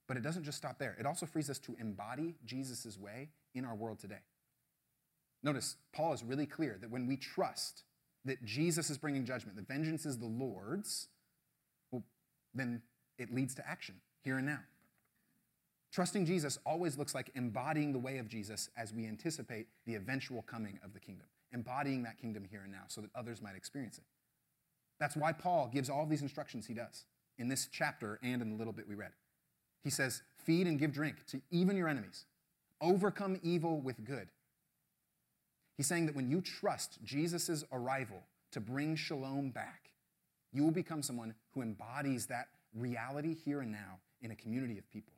But 0.07 0.17
it 0.17 0.23
doesn't 0.23 0.43
just 0.43 0.57
stop 0.57 0.79
there, 0.79 0.95
it 0.99 1.05
also 1.05 1.25
frees 1.25 1.49
us 1.49 1.59
to 1.59 1.75
embody 1.79 2.35
Jesus' 2.45 2.97
way 2.97 3.29
in 3.53 3.65
our 3.65 3.75
world 3.75 3.99
today. 3.99 4.21
Notice, 5.41 5.77
Paul 5.93 6.13
is 6.13 6.23
really 6.23 6.45
clear 6.45 6.77
that 6.81 6.91
when 6.91 7.07
we 7.07 7.15
trust 7.15 7.83
that 8.25 8.43
Jesus 8.43 8.89
is 8.89 8.97
bringing 8.97 9.25
judgment, 9.25 9.55
that 9.55 9.67
vengeance 9.67 10.05
is 10.05 10.17
the 10.17 10.25
Lord's, 10.25 11.07
well, 11.91 12.03
then 12.53 12.81
it 13.17 13.33
leads 13.33 13.55
to 13.55 13.67
action 13.67 13.95
here 14.21 14.37
and 14.37 14.45
now. 14.45 14.59
Trusting 15.93 16.25
Jesus 16.25 16.59
always 16.65 16.97
looks 16.97 17.15
like 17.15 17.31
embodying 17.35 17.93
the 17.93 17.99
way 17.99 18.17
of 18.17 18.27
Jesus 18.27 18.69
as 18.77 18.93
we 18.93 19.07
anticipate 19.07 19.67
the 19.85 19.95
eventual 19.95 20.41
coming 20.41 20.77
of 20.83 20.93
the 20.93 20.99
kingdom 20.99 21.27
embodying 21.51 22.03
that 22.03 22.17
kingdom 22.17 22.45
here 22.49 22.61
and 22.63 22.71
now 22.71 22.83
so 22.87 23.01
that 23.01 23.09
others 23.15 23.41
might 23.41 23.55
experience 23.55 23.97
it. 23.97 24.03
That's 24.99 25.15
why 25.15 25.31
Paul 25.31 25.69
gives 25.73 25.89
all 25.89 26.05
these 26.05 26.21
instructions 26.21 26.67
he 26.67 26.73
does 26.73 27.05
in 27.37 27.47
this 27.47 27.67
chapter 27.71 28.19
and 28.21 28.41
in 28.41 28.49
the 28.49 28.55
little 28.55 28.73
bit 28.73 28.87
we 28.87 28.95
read. 28.95 29.11
He 29.83 29.89
says, 29.89 30.21
Feed 30.37 30.67
and 30.67 30.77
give 30.77 30.91
drink 30.91 31.25
to 31.27 31.41
even 31.51 31.77
your 31.77 31.87
enemies, 31.87 32.25
overcome 32.81 33.39
evil 33.41 33.79
with 33.79 34.03
good. 34.03 34.27
He's 35.77 35.87
saying 35.87 36.07
that 36.07 36.15
when 36.15 36.29
you 36.29 36.41
trust 36.41 36.99
Jesus' 37.03 37.63
arrival 37.71 38.23
to 38.51 38.59
bring 38.59 38.95
shalom 38.95 39.51
back, 39.51 39.91
you 40.51 40.63
will 40.63 40.71
become 40.71 41.01
someone 41.01 41.33
who 41.53 41.61
embodies 41.61 42.25
that 42.27 42.47
reality 42.75 43.33
here 43.33 43.61
and 43.61 43.71
now 43.71 43.99
in 44.21 44.31
a 44.31 44.35
community 44.35 44.77
of 44.77 44.89
people. 44.91 45.13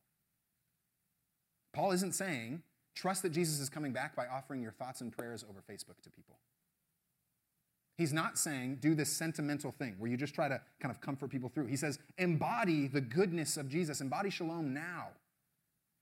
Paul 1.74 1.92
isn't 1.94 2.14
saying 2.14 2.62
Trust 2.96 3.24
that 3.24 3.30
Jesus 3.32 3.60
is 3.60 3.70
coming 3.70 3.94
back 3.94 4.16
by 4.16 4.28
offering 4.28 4.62
your 4.62 4.72
thoughts 4.72 5.02
and 5.02 5.12
prayers 5.12 5.46
over 5.50 5.62
Facebook 5.62 6.02
to 6.04 6.10
people. 6.10 6.38
He's 7.98 8.14
not 8.14 8.38
saying 8.38 8.80
do 8.82 8.96
this 8.96 9.12
sentimental 9.12 9.72
thing 9.72 9.96
where 10.00 10.10
you 10.10 10.18
just 10.18 10.34
try 10.34 10.48
to 10.48 10.60
kind 10.80 10.94
of 10.94 11.02
comfort 11.02 11.30
people 11.30 11.50
through. 11.50 11.68
He 11.68 11.76
says 11.76 12.00
embody 12.18 12.88
the 12.88 13.02
goodness 13.02 13.58
of 13.58 13.70
Jesus, 13.70 14.02
embody 14.02 14.30
shalom 14.30 14.74
now, 14.74 15.10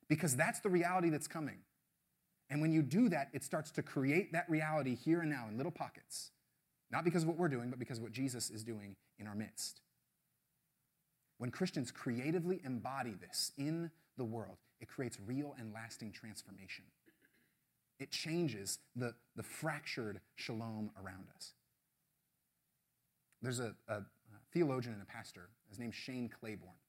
because 0.07 0.35
that's 0.35 0.59
the 0.61 0.69
reality 0.69 1.09
that's 1.09 1.27
coming. 1.27 1.57
And 2.49 2.61
when 2.61 2.71
you 2.71 2.81
do 2.81 3.09
that, 3.09 3.29
it 3.33 3.43
starts 3.43 3.69
to 3.71 3.83
create 3.83 4.31
that 4.33 4.49
reality 4.49 4.95
here 4.95 5.21
and 5.21 5.29
now 5.29 5.47
in 5.49 5.57
little 5.57 5.71
pockets, 5.71 6.31
not 6.89 7.03
because 7.03 7.23
of 7.23 7.29
what 7.29 7.37
we're 7.37 7.47
doing, 7.49 7.69
but 7.69 7.79
because 7.79 7.97
of 7.97 8.03
what 8.03 8.13
Jesus 8.13 8.49
is 8.49 8.63
doing 8.63 8.95
in 9.19 9.27
our 9.27 9.35
midst. 9.35 9.81
When 11.37 11.51
Christians 11.51 11.91
creatively 11.91 12.59
embody 12.63 13.13
this 13.19 13.51
in 13.57 13.91
the 14.19 14.25
world, 14.25 14.57
it 14.79 14.87
creates 14.87 15.17
real 15.25 15.55
and 15.57 15.73
lasting 15.73 16.11
transformation. 16.11 16.85
It 17.99 18.11
changes 18.11 18.79
the, 18.95 19.15
the 19.35 19.43
fractured 19.43 20.21
shalom 20.35 20.91
around 21.03 21.25
us. 21.35 21.53
There's 23.41 23.59
a, 23.59 23.73
a, 23.87 24.01
theologian 24.53 24.93
and 24.93 25.01
a 25.01 25.05
pastor. 25.05 25.49
His 25.69 25.79
name's 25.79 25.95
Shane 25.95 26.29
Claiborne. 26.29 26.79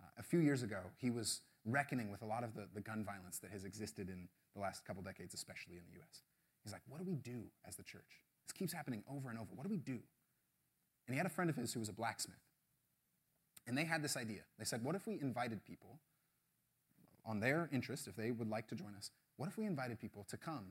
Uh, 0.00 0.06
a 0.18 0.22
few 0.22 0.40
years 0.40 0.62
ago, 0.62 0.78
he 0.98 1.10
was 1.10 1.40
reckoning 1.64 2.10
with 2.10 2.22
a 2.22 2.26
lot 2.26 2.44
of 2.44 2.54
the, 2.54 2.68
the 2.74 2.80
gun 2.80 3.04
violence 3.04 3.38
that 3.38 3.50
has 3.50 3.64
existed 3.64 4.08
in 4.08 4.28
the 4.54 4.60
last 4.60 4.84
couple 4.84 5.02
decades, 5.02 5.34
especially 5.34 5.76
in 5.76 5.82
the 5.90 6.00
US. 6.00 6.22
He's 6.64 6.72
like, 6.72 6.82
what 6.88 6.98
do 6.98 7.04
we 7.04 7.16
do 7.16 7.44
as 7.66 7.76
the 7.76 7.82
church? 7.82 8.22
This 8.46 8.52
keeps 8.52 8.72
happening 8.72 9.02
over 9.10 9.30
and 9.30 9.38
over. 9.38 9.48
What 9.54 9.64
do 9.64 9.70
we 9.70 9.78
do? 9.78 9.98
And 11.06 11.14
he 11.14 11.16
had 11.16 11.26
a 11.26 11.30
friend 11.30 11.50
of 11.50 11.56
his 11.56 11.72
who 11.72 11.80
was 11.80 11.88
a 11.88 11.92
blacksmith. 11.92 12.38
And 13.66 13.76
they 13.76 13.84
had 13.84 14.02
this 14.02 14.16
idea. 14.16 14.42
They 14.58 14.64
said, 14.64 14.84
what 14.84 14.94
if 14.94 15.06
we 15.06 15.20
invited 15.20 15.64
people 15.64 15.98
on 17.24 17.40
their 17.40 17.68
interest, 17.72 18.08
if 18.08 18.16
they 18.16 18.30
would 18.30 18.48
like 18.48 18.68
to 18.68 18.74
join 18.74 18.94
us, 18.96 19.10
what 19.36 19.48
if 19.48 19.56
we 19.56 19.64
invited 19.64 20.00
people 20.00 20.24
to 20.28 20.36
come 20.36 20.66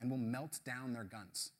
and 0.00 0.10
we'll 0.10 0.18
melt 0.18 0.60
down 0.64 0.92
their 0.92 1.04
guns? 1.04 1.52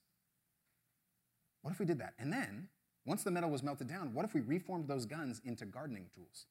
What 1.62 1.73
if 1.73 1.79
we 1.79 1.87
did 1.87 1.99
that? 1.99 2.14
And 2.18 2.33
then, 2.33 2.68
once 3.07 3.23
the 3.23 3.31
metal 3.31 3.51
was 3.51 3.62
melted 3.62 3.88
down, 3.88 4.14
what 4.14 4.25
if 4.25 4.35
we 4.35 4.40
reformed 4.40 4.88
those 4.88 5.07
guns 5.07 5.40
into 5.44 5.64
gardening 5.64 6.07
tools? 6.14 6.47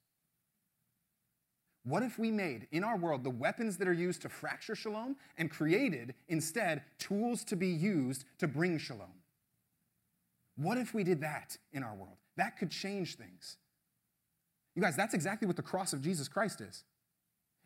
What 1.86 2.02
if 2.02 2.17
we 2.17 2.32
made 2.32 2.67
in 2.72 2.84
our 2.84 2.96
world 2.96 3.24
the 3.24 3.30
weapons 3.30 3.78
that 3.78 3.88
are 3.88 3.93
used 3.93 4.22
to 4.22 4.30
fracture 4.30 4.76
shalom 4.76 5.17
and 5.38 5.52
created 5.52 6.13
instead 6.30 6.84
tools 6.98 7.43
to 7.46 7.56
be 7.56 7.67
used 7.67 8.26
to 8.39 8.48
bring 8.48 8.78
shalom? 8.78 9.12
What 10.56 10.78
if 10.78 10.93
we 10.93 11.04
did 11.04 11.22
that 11.22 11.58
in 11.74 11.84
our 11.84 11.93
world? 11.93 12.17
That 12.38 12.58
could 12.58 12.72
change 12.72 13.15
things. 13.15 13.58
You 14.76 14.82
guys, 14.82 14.96
that's 14.96 15.13
exactly 15.13 15.46
what 15.46 15.58
the 15.58 15.62
cross 15.62 15.93
of 15.93 16.02
Jesus 16.02 16.28
Christ 16.28 16.62
is. 16.62 16.84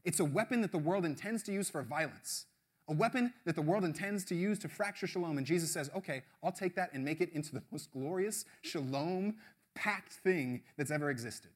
It's 0.08 0.22
a 0.22 0.26
weapon 0.26 0.62
that 0.62 0.72
the 0.72 0.78
world 0.78 1.04
intends 1.04 1.43
to 1.43 1.52
use 1.52 1.70
for 1.70 1.84
violence, 1.84 2.46
a 2.88 2.93
weapon 2.93 3.34
that 3.43 3.56
the 3.56 3.62
world 3.62 3.84
intends 3.84 4.24
to 4.26 4.36
use 4.36 4.58
to 4.60 4.70
fracture 4.70 5.06
shalom. 5.06 5.38
And 5.38 5.46
Jesus 5.46 5.70
says, 5.70 5.89
okay, 5.93 6.22
I'll 6.41 6.54
take 6.54 6.76
that 6.76 6.93
and 6.93 7.04
make 7.04 7.20
it 7.20 7.30
into 7.34 7.52
the 7.54 7.62
most 7.74 7.91
glorious 7.91 8.46
shalom 8.62 9.36
packed 9.76 10.13
thing 10.13 10.62
that's 10.78 10.91
ever 10.91 11.10
existed. 11.10 11.52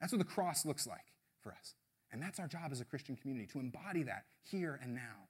That's 0.00 0.12
what 0.12 0.18
the 0.18 0.24
cross 0.24 0.66
looks 0.66 0.84
like 0.84 1.12
for 1.40 1.52
us. 1.52 1.74
And 2.10 2.20
that's 2.20 2.40
our 2.40 2.48
job 2.48 2.72
as 2.72 2.80
a 2.80 2.84
Christian 2.84 3.14
community 3.14 3.46
to 3.52 3.60
embody 3.60 4.02
that 4.02 4.24
here 4.42 4.80
and 4.82 4.92
now. 4.92 5.28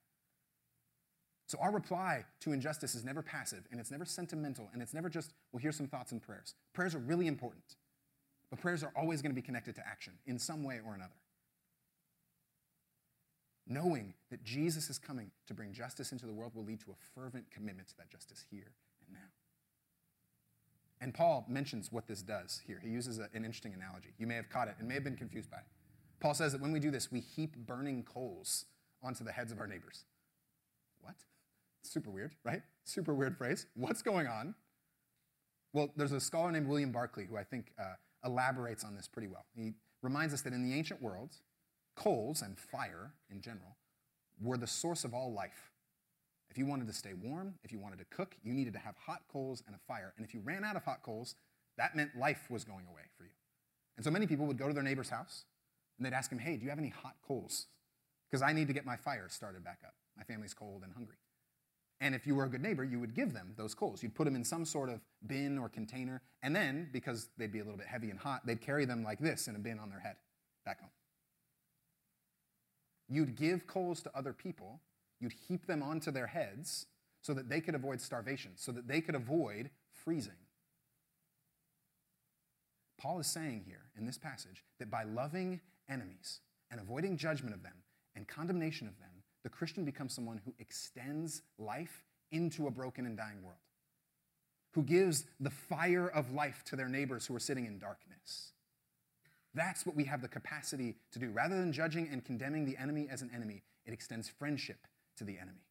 So, 1.46 1.58
our 1.60 1.72
reply 1.72 2.24
to 2.40 2.52
injustice 2.52 2.94
is 2.94 3.04
never 3.04 3.20
passive, 3.20 3.68
and 3.70 3.78
it's 3.78 3.90
never 3.90 4.06
sentimental, 4.06 4.70
and 4.72 4.80
it's 4.80 4.94
never 4.94 5.10
just, 5.10 5.34
well, 5.52 5.60
here's 5.60 5.76
some 5.76 5.88
thoughts 5.88 6.10
and 6.10 6.22
prayers. 6.22 6.54
Prayers 6.72 6.94
are 6.94 7.00
really 7.00 7.26
important, 7.26 7.76
but 8.48 8.60
prayers 8.60 8.82
are 8.82 8.92
always 8.96 9.20
going 9.20 9.30
to 9.30 9.40
be 9.40 9.44
connected 9.44 9.74
to 9.74 9.87
action 9.87 10.14
in 10.26 10.38
some 10.38 10.64
way 10.64 10.80
or 10.87 10.94
another. 10.94 11.12
Knowing 13.66 14.12
that 14.31 14.44
Jesus 14.44 14.90
is 14.90 14.98
coming 14.98 15.31
to 15.46 15.55
bring 15.55 15.72
justice 15.72 16.12
into 16.12 16.27
the 16.27 16.35
world 16.35 16.55
will 16.55 16.64
lead 16.64 16.81
to 16.81 16.90
a 16.90 16.94
fervent 17.14 17.50
commitment 17.50 17.88
to 17.88 17.96
that 17.96 18.11
justice 18.11 18.44
here 18.50 18.72
and 19.07 19.14
now. 19.14 19.31
And 21.00 21.14
Paul 21.14 21.46
mentions 21.48 21.90
what 21.90 22.07
this 22.07 22.22
does 22.22 22.61
here. 22.66 22.81
He 22.83 22.90
uses 22.90 23.18
a, 23.18 23.29
an 23.35 23.44
interesting 23.44 23.74
analogy. 23.74 24.11
You 24.18 24.27
may 24.27 24.35
have 24.35 24.48
caught 24.48 24.68
it 24.68 24.74
and 24.79 24.88
may 24.88 24.94
have 24.94 25.05
been 25.05 25.16
confused 25.16 25.50
by 25.50 25.59
it. 25.59 25.64
Paul 26.20 26.35
says 26.35 26.53
that 26.53 26.61
when 26.61 26.72
we 26.72 26.81
do 26.81 26.90
this, 26.90 27.11
we 27.11 27.20
heap 27.20 27.57
burning 27.57 28.05
coals 28.05 28.66
onto 29.03 29.24
the 29.24 29.33
heads 29.33 29.53
of 29.53 29.61
our 29.61 29.66
neighbors. 29.66 30.05
What? 31.00 31.14
Super 31.83 32.11
weird, 32.11 32.35
right? 32.44 32.62
Super 32.85 33.14
weird 33.14 33.37
phrase. 33.37 33.66
What's 33.74 34.03
going 34.03 34.27
on? 34.27 34.55
Well, 35.72 35.90
there's 35.96 36.12
a 36.12 36.20
scholar 36.20 36.53
named 36.53 36.68
William 36.68 36.92
Barclay 36.92 37.27
who 37.27 37.37
I 37.37 37.44
think 37.44 37.72
uh, 37.79 37.94
elaborates 38.24 38.85
on 38.85 38.94
this 38.94 39.09
pretty 39.09 39.29
well. 39.29 39.44
He 39.55 39.74
reminds 40.03 40.33
us 40.33 40.40
that 40.42 40.53
in 40.53 40.62
the 40.62 40.74
ancient 40.74 41.03
world, 41.03 41.35
coals 41.94 42.42
and 42.42 42.59
fire 42.59 43.12
in 43.30 43.40
general 43.40 43.76
were 44.40 44.57
the 44.57 44.66
source 44.66 45.04
of 45.04 45.14
all 45.14 45.33
life. 45.33 45.70
If 46.50 46.59
you 46.59 46.66
wanted 46.66 46.87
to 46.87 46.92
stay 46.92 47.14
warm, 47.14 47.54
if 47.64 47.72
you 47.72 47.78
wanted 47.78 47.98
to 47.98 48.04
cook, 48.04 48.37
you 48.42 48.52
needed 48.52 48.72
to 48.74 48.78
have 48.78 48.94
hot 48.96 49.22
coals 49.33 49.62
and 49.66 49.74
a 49.74 49.78
fire. 49.88 50.12
And 50.16 50.24
if 50.24 50.35
you 50.35 50.40
ran 50.40 50.64
out 50.64 50.76
of 50.76 50.85
hot 50.85 51.02
coals, 51.02 51.35
that 51.76 51.96
meant 51.96 52.16
life 52.16 52.50
was 52.50 52.64
going 52.64 52.87
away 52.90 53.02
for 53.16 53.24
you. 53.24 53.30
And 53.96 54.04
so 54.04 54.11
many 54.11 54.26
people 54.26 54.46
would 54.46 54.59
go 54.59 54.68
to 54.68 54.74
their 54.74 54.83
neighbor's 54.83 55.09
house 55.09 55.44
and 55.98 56.07
they'd 56.07 56.12
ask 56.12 56.30
him, 56.30 56.38
Hey, 56.38 56.57
do 56.57 56.64
you 56.64 56.70
have 56.70 56.78
any 56.78 56.90
hot 56.90 57.16
coals? 57.26 57.66
Because 58.30 58.42
I 58.42 58.52
need 58.52 58.68
to 58.68 58.72
get 58.72 58.85
my 58.85 58.96
fire 58.96 59.28
started 59.28 59.64
back 59.64 59.80
up. 59.85 59.94
My 60.16 60.24
family's 60.24 60.54
cold 60.54 60.83
and 60.83 60.92
hungry. 60.92 61.16
And 62.00 62.14
if 62.14 62.26
you 62.26 62.35
were 62.35 62.44
a 62.44 62.48
good 62.48 62.62
neighbor, 62.62 62.85
you 62.85 62.98
would 62.98 63.14
give 63.14 63.33
them 63.33 63.54
those 63.57 63.74
coals. 63.74 64.02
You'd 64.02 64.14
put 64.14 64.24
them 64.24 64.35
in 64.35 64.44
some 64.44 64.64
sort 64.64 64.90
of 64.90 65.00
bin 65.26 65.59
or 65.59 65.68
container. 65.68 66.22
And 66.42 66.54
then, 66.54 66.88
because 66.92 67.28
they'd 67.38 67.52
be 67.52 67.61
a 67.61 67.64
little 67.64 67.78
bit 67.78 67.87
heavy 67.87 68.11
and 68.11 68.18
hot, 68.18 68.44
they'd 68.44 68.61
carry 68.61 68.85
them 68.85 69.04
like 69.04 69.20
this 69.20 69.46
in 69.48 69.57
a 69.57 69.59
bin 69.59 69.78
on 69.78 69.88
their 69.88 70.00
head 70.00 70.16
back 70.64 70.80
home. 70.80 70.90
You'd 73.08 73.36
give 73.36 73.66
coals 73.66 74.02
to 74.02 74.16
other 74.16 74.32
people, 74.32 74.80
you'd 75.20 75.34
heap 75.48 75.66
them 75.66 75.82
onto 75.82 76.10
their 76.10 76.26
heads 76.26 76.86
so 77.20 77.34
that 77.34 77.48
they 77.48 77.60
could 77.60 77.74
avoid 77.74 78.00
starvation, 78.00 78.52
so 78.56 78.72
that 78.72 78.88
they 78.88 79.00
could 79.00 79.14
avoid 79.14 79.70
freezing. 79.92 80.32
Paul 82.98 83.18
is 83.18 83.26
saying 83.26 83.64
here 83.66 83.90
in 83.98 84.06
this 84.06 84.18
passage 84.18 84.64
that 84.78 84.90
by 84.90 85.04
loving 85.04 85.60
enemies 85.88 86.40
and 86.70 86.80
avoiding 86.80 87.16
judgment 87.16 87.54
of 87.54 87.62
them 87.62 87.74
and 88.16 88.26
condemnation 88.26 88.88
of 88.88 88.98
them, 88.98 89.10
the 89.42 89.50
Christian 89.50 89.84
becomes 89.84 90.14
someone 90.14 90.40
who 90.44 90.54
extends 90.58 91.42
life 91.58 92.02
into 92.32 92.66
a 92.66 92.70
broken 92.70 93.04
and 93.04 93.16
dying 93.16 93.42
world, 93.42 93.58
who 94.72 94.82
gives 94.82 95.26
the 95.38 95.50
fire 95.50 96.08
of 96.08 96.32
life 96.32 96.64
to 96.64 96.76
their 96.76 96.88
neighbors 96.88 97.26
who 97.26 97.36
are 97.36 97.40
sitting 97.40 97.66
in 97.66 97.78
darkness. 97.78 98.53
That's 99.54 99.86
what 99.86 99.94
we 99.94 100.04
have 100.04 100.20
the 100.20 100.28
capacity 100.28 100.96
to 101.12 101.18
do. 101.18 101.30
Rather 101.30 101.56
than 101.56 101.72
judging 101.72 102.08
and 102.10 102.24
condemning 102.24 102.64
the 102.64 102.76
enemy 102.76 103.06
as 103.10 103.22
an 103.22 103.30
enemy, 103.34 103.62
it 103.86 103.92
extends 103.92 104.28
friendship 104.28 104.86
to 105.16 105.24
the 105.24 105.38
enemy. 105.38 105.64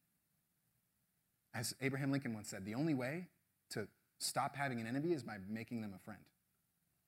As 1.54 1.74
Abraham 1.82 2.10
Lincoln 2.10 2.34
once 2.34 2.48
said, 2.48 2.64
the 2.64 2.74
only 2.74 2.94
way 2.94 3.28
to 3.70 3.86
stop 4.18 4.56
having 4.56 4.80
an 4.80 4.86
enemy 4.86 5.12
is 5.12 5.22
by 5.22 5.36
making 5.48 5.82
them 5.82 5.92
a 5.94 5.98
friend. 5.98 6.22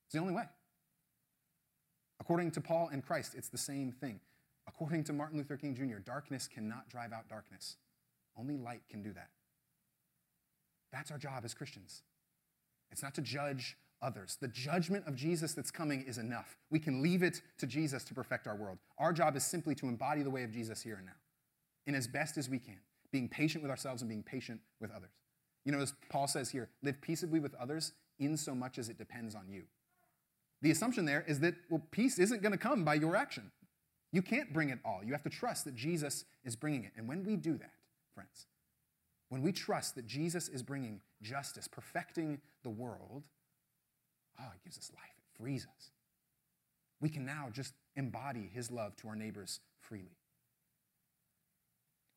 It's 0.05 0.13
the 0.13 0.19
only 0.19 0.33
way. 0.33 0.43
According 2.19 2.51
to 2.51 2.61
Paul 2.61 2.89
and 2.91 3.05
Christ, 3.05 3.33
it's 3.35 3.49
the 3.49 3.57
same 3.57 3.91
thing. 3.91 4.19
According 4.67 5.03
to 5.05 5.13
Martin 5.13 5.37
Luther 5.37 5.57
King 5.57 5.75
Jr., 5.75 5.97
darkness 5.97 6.47
cannot 6.47 6.89
drive 6.89 7.11
out 7.11 7.27
darkness. 7.27 7.77
Only 8.37 8.57
light 8.57 8.81
can 8.89 9.01
do 9.01 9.13
that. 9.13 9.29
That's 10.91 11.11
our 11.11 11.17
job 11.17 11.43
as 11.43 11.53
Christians. 11.53 12.03
It's 12.91 13.03
not 13.03 13.15
to 13.15 13.21
judge 13.21 13.77
others. 14.01 14.37
The 14.39 14.47
judgment 14.47 15.07
of 15.07 15.15
Jesus 15.15 15.53
that's 15.53 15.71
coming 15.71 16.03
is 16.07 16.17
enough. 16.17 16.57
We 16.69 16.79
can 16.79 17.01
leave 17.01 17.23
it 17.23 17.41
to 17.57 17.67
Jesus 17.67 18.03
to 18.05 18.13
perfect 18.13 18.47
our 18.47 18.55
world. 18.55 18.77
Our 18.97 19.13
job 19.13 19.35
is 19.35 19.45
simply 19.45 19.75
to 19.75 19.87
embody 19.87 20.23
the 20.23 20.29
way 20.29 20.43
of 20.43 20.51
Jesus 20.51 20.81
here 20.81 20.95
and 20.95 21.05
now, 21.05 21.19
in 21.85 21.95
as 21.95 22.07
best 22.07 22.37
as 22.37 22.49
we 22.49 22.59
can, 22.59 22.79
being 23.11 23.27
patient 23.27 23.63
with 23.63 23.71
ourselves 23.71 24.01
and 24.01 24.09
being 24.09 24.23
patient 24.23 24.59
with 24.79 24.91
others. 24.91 25.11
You 25.65 25.71
know, 25.71 25.79
as 25.79 25.93
Paul 26.09 26.27
says 26.27 26.49
here, 26.49 26.69
live 26.81 27.01
peaceably 27.01 27.39
with 27.39 27.53
others 27.55 27.93
in 28.19 28.37
so 28.37 28.55
much 28.55 28.77
as 28.77 28.89
it 28.89 28.97
depends 28.97 29.35
on 29.35 29.49
you. 29.49 29.63
The 30.61 30.71
assumption 30.71 31.05
there 31.05 31.23
is 31.27 31.39
that, 31.41 31.55
well, 31.69 31.83
peace 31.91 32.17
isn't 32.19 32.41
going 32.41 32.51
to 32.51 32.57
come 32.57 32.83
by 32.83 32.95
your 32.95 33.15
action. 33.15 33.51
You 34.11 34.21
can't 34.21 34.53
bring 34.53 34.69
it 34.69 34.79
all. 34.85 35.01
You 35.03 35.11
have 35.11 35.23
to 35.23 35.29
trust 35.29 35.65
that 35.65 35.75
Jesus 35.75 36.25
is 36.43 36.55
bringing 36.55 36.83
it. 36.85 36.93
And 36.95 37.07
when 37.07 37.23
we 37.23 37.35
do 37.35 37.57
that, 37.57 37.73
friends, 38.15 38.47
when 39.29 39.41
we 39.41 39.51
trust 39.51 39.95
that 39.95 40.07
Jesus 40.07 40.47
is 40.47 40.63
bringing 40.63 41.01
justice, 41.21 41.67
perfecting 41.67 42.39
the 42.63 42.69
world, 42.69 43.23
oh, 44.39 44.51
it 44.55 44.63
gives 44.63 44.77
us 44.77 44.91
life. 44.93 45.13
It 45.17 45.43
frees 45.43 45.65
us. 45.75 45.91
We 46.99 47.09
can 47.09 47.25
now 47.25 47.47
just 47.51 47.73
embody 47.95 48.49
his 48.53 48.71
love 48.71 48.95
to 48.97 49.07
our 49.07 49.15
neighbors 49.15 49.59
freely. 49.79 50.17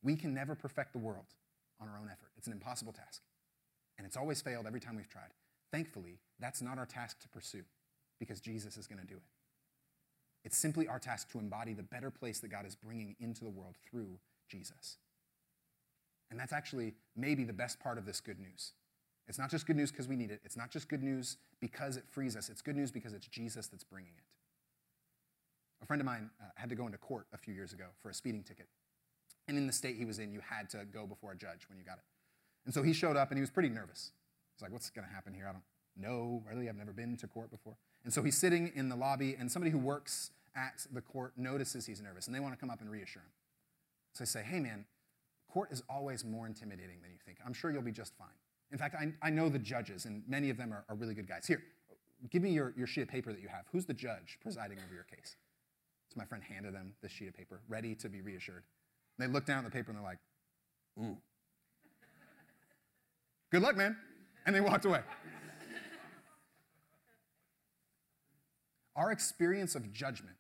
We 0.03 0.17
can 0.17 0.33
never 0.33 0.55
perfect 0.55 0.93
the 0.93 0.99
world 0.99 1.27
on 1.81 1.89
our 1.89 1.99
own 1.99 2.09
effort. 2.11 2.31
It's 2.37 2.47
an 2.47 2.53
impossible 2.53 2.93
task. 2.93 3.23
And 3.99 4.07
it's 4.07 4.17
always 4.17 4.41
failed 4.41 4.67
every 4.67 4.81
time 4.81 4.97
we've 4.97 5.09
tried. 5.09 5.33
Thankfully, 5.71 6.19
that's 6.39 6.63
not 6.63 6.79
our 6.79 6.87
task 6.87 7.21
to 7.21 7.29
pursue 7.29 7.65
because 8.19 8.41
Jesus 8.41 8.77
is 8.77 8.87
going 8.87 9.01
to 9.01 9.07
do 9.07 9.17
it. 9.17 9.23
It's 10.45 10.57
simply 10.57 10.89
our 10.89 10.99
task 10.99 11.31
to 11.33 11.39
embody 11.39 11.75
the 11.75 11.83
better 11.83 12.11
place 12.11 12.39
that 12.41 12.51
God 12.51 12.67
is 12.67 12.75
bringing 12.75 13.15
into 13.21 13.45
the 13.45 13.51
world 13.51 13.77
through 13.91 14.19
Jesus. 14.49 14.97
And 16.31 16.39
that's 16.39 16.53
actually 16.53 16.95
maybe 17.17 17.45
the 17.45 17.53
best 17.53 17.79
part 17.81 17.99
of 17.99 18.07
this 18.07 18.21
good 18.21 18.39
news. 18.39 18.73
It's 19.29 19.39
not 19.39 19.51
just 19.51 19.67
good 19.67 19.77
news 19.77 19.91
because 19.91 20.09
we 20.09 20.17
need 20.17 20.31
it. 20.31 20.41
It's 20.45 20.57
not 20.57 20.71
just 20.71 20.89
good 20.89 21.03
news 21.03 21.37
because 21.61 21.97
it 21.97 22.05
frees 22.09 22.37
us. 22.37 22.49
It's 22.49 22.63
good 22.63 22.77
news 22.77 22.91
because 22.91 23.13
it's 23.13 23.27
Jesus 23.27 23.69
that's 23.69 23.85
bringing 23.85 24.13
it. 24.17 24.25
A 25.83 25.87
friend 25.87 26.01
of 26.01 26.07
mine 26.07 26.31
uh, 26.41 26.47
had 26.57 26.69
to 26.71 26.75
go 26.75 26.87
into 26.87 26.99
court 26.99 27.27
a 27.33 27.39
few 27.39 27.55
years 27.55 27.73
ago 27.73 27.87
for 28.03 28.11
a 28.11 28.15
speeding 28.15 28.43
ticket. 28.43 28.67
And 29.49 29.57
in 29.57 29.67
the 29.67 29.73
state 29.73 29.97
he 29.97 30.05
was 30.05 30.19
in, 30.19 30.33
you 30.33 30.41
had 30.41 30.69
to 30.71 30.85
go 30.85 31.07
before 31.07 31.33
a 31.33 31.37
judge 31.37 31.69
when 31.69 31.79
you 31.79 31.85
got 31.85 31.99
it. 31.99 32.05
And 32.67 32.75
so 32.75 32.83
he 32.83 32.93
showed 32.93 33.17
up 33.17 33.31
and 33.31 33.39
he 33.39 33.41
was 33.41 33.51
pretty 33.51 33.69
nervous. 33.69 34.13
He's 34.55 34.63
like, 34.63 34.73
what's 34.73 34.91
going 34.91 35.07
to 35.07 35.15
happen 35.15 35.33
here? 35.33 35.47
I 35.49 35.53
don't 35.53 35.65
know. 35.97 36.43
Really, 36.49 36.69
I've 36.69 36.77
never 36.77 36.93
been 36.93 37.17
to 37.19 37.27
court 37.27 37.51
before. 37.51 37.77
And 38.05 38.13
so 38.13 38.23
he's 38.23 38.37
sitting 38.37 38.73
in 38.75 38.89
the 38.89 38.97
lobby, 38.97 39.37
and 39.39 39.51
somebody 39.51 39.71
who 39.71 39.79
works 39.79 40.31
at 40.57 40.87
the 40.93 41.01
court 41.01 41.33
notices 41.37 41.87
he's 41.87 42.01
nervous, 42.01 42.27
and 42.27 42.35
they 42.35 42.41
want 42.41 42.55
to 42.55 42.61
come 42.61 42.71
up 42.71 42.81
and 42.81 42.91
reassure 42.91 43.23
him. 43.23 43.33
So 44.15 44.23
I 44.23 44.25
say, 44.27 44.43
hey, 44.43 44.59
man, 44.59 44.87
court 45.51 45.71
is 45.71 45.83
always 45.89 46.25
more 46.25 46.47
intimidating 46.47 47.01
than 47.03 47.11
you 47.11 47.19
think. 47.25 47.39
I'm 47.45 47.53
sure 47.53 47.71
you'll 47.71 47.83
be 47.83 47.93
just 47.93 48.17
fine. 48.17 48.29
In 48.73 48.79
fact, 48.79 48.95
I, 48.95 49.13
I 49.27 49.31
know 49.31 49.49
the 49.49 49.59
judges, 49.59 50.05
and 50.05 50.23
many 50.29 50.51
of 50.51 50.57
them 50.57 50.73
are, 50.73 50.85
are 50.89 50.95
really 50.95 51.15
good 51.15 51.27
guys. 51.29 51.47
Here, 51.47 51.63
give 52.31 52.43
me 52.43 52.51
your, 52.51 52.73
your 52.77 52.87
sheet 52.87 53.03
of 53.03 53.09
paper 53.09 53.33
that 53.33 53.41
you 53.41 53.49
have. 53.49 53.65
Who's 53.73 53.85
the 53.85 53.95
judge 53.95 54.39
presiding 54.41 54.79
over 54.85 54.95
your 54.95 55.05
case? 55.05 55.37
So 56.09 56.15
my 56.17 56.25
friend 56.25 56.43
handed 56.43 56.75
them 56.75 56.95
this 57.03 57.13
sheet 57.13 57.29
of 57.29 57.35
paper, 57.35 57.61
ready 57.69 57.95
to 57.97 58.09
be 58.09 58.21
reassured. 58.21 58.65
And 59.19 59.29
they 59.29 59.33
look 59.33 59.47
down 59.47 59.59
at 59.59 59.65
the 59.65 59.71
paper 59.71 59.91
and 59.91 59.99
they're 59.99 60.05
like, 60.05 60.19
ooh. 61.01 61.17
Good 63.51 63.63
luck, 63.63 63.77
man. 63.77 63.97
And 64.47 64.55
they 64.55 64.61
walked 64.61 64.85
away. 64.85 65.01
Our 68.97 69.13
experience 69.13 69.75
of 69.75 69.93
judgment 69.93 70.37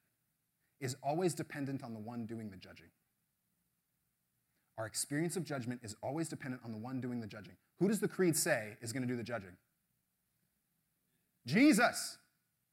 is 0.81 0.97
always 1.03 1.35
dependent 1.35 1.83
on 1.83 1.95
the 1.95 2.01
one 2.01 2.27
doing 2.27 2.51
the 2.51 2.57
judging. 2.57 2.88
Our 4.81 4.87
experience 4.87 5.37
of 5.37 5.45
judgment 5.45 5.81
is 5.83 5.95
always 6.03 6.31
dependent 6.31 6.62
on 6.64 6.73
the 6.73 6.79
one 6.79 7.03
doing 7.03 7.21
the 7.21 7.27
judging. 7.27 7.53
Who 7.81 7.88
does 7.88 8.01
the 8.01 8.09
creed 8.09 8.35
say 8.35 8.79
is 8.81 8.95
going 8.95 9.03
to 9.03 9.07
do 9.07 9.14
the 9.14 9.23
judging? 9.23 9.51
Jesus. 11.47 12.16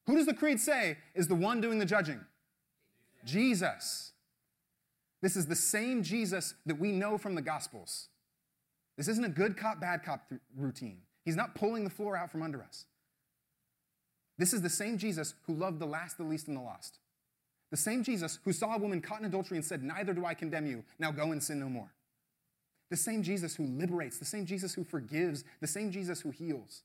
Who 0.05 0.15
does 0.15 0.25
the 0.25 0.33
creed 0.33 0.61
say 0.61 0.99
is 1.15 1.27
the 1.27 1.35
one 1.35 1.59
doing 1.59 1.79
the 1.79 1.85
judging? 1.85 2.21
Jesus. 3.25 4.13
This 5.21 5.35
is 5.35 5.47
the 5.47 5.55
same 5.55 6.01
Jesus 6.01 6.53
that 6.65 6.79
we 6.79 6.93
know 6.93 7.17
from 7.17 7.35
the 7.35 7.41
Gospels. 7.41 8.07
This 8.95 9.09
isn't 9.09 9.25
a 9.25 9.29
good 9.29 9.57
cop, 9.57 9.81
bad 9.81 10.01
cop 10.01 10.29
th- 10.29 10.39
routine. 10.55 10.99
He's 11.25 11.35
not 11.35 11.55
pulling 11.55 11.83
the 11.83 11.89
floor 11.89 12.15
out 12.15 12.31
from 12.31 12.41
under 12.41 12.63
us. 12.63 12.85
This 14.37 14.53
is 14.53 14.61
the 14.61 14.69
same 14.69 14.97
Jesus 14.97 15.33
who 15.45 15.55
loved 15.55 15.79
the 15.79 15.85
last, 15.85 16.17
the 16.17 16.23
least, 16.23 16.47
and 16.47 16.55
the 16.55 16.61
lost. 16.61 16.99
The 17.69 17.75
same 17.75 18.01
Jesus 18.01 18.39
who 18.45 18.53
saw 18.53 18.75
a 18.75 18.77
woman 18.77 19.01
caught 19.01 19.19
in 19.19 19.25
adultery 19.25 19.57
and 19.57 19.65
said, 19.65 19.83
Neither 19.83 20.13
do 20.13 20.25
I 20.25 20.33
condemn 20.33 20.67
you. 20.67 20.85
Now 20.99 21.11
go 21.11 21.33
and 21.33 21.43
sin 21.43 21.59
no 21.59 21.67
more. 21.67 21.91
The 22.89 22.97
same 22.97 23.21
Jesus 23.21 23.55
who 23.55 23.65
liberates, 23.65 24.17
the 24.17 24.25
same 24.25 24.45
Jesus 24.45 24.73
who 24.73 24.83
forgives, 24.83 25.43
the 25.59 25.67
same 25.67 25.91
Jesus 25.91 26.21
who 26.21 26.31
heals. 26.31 26.83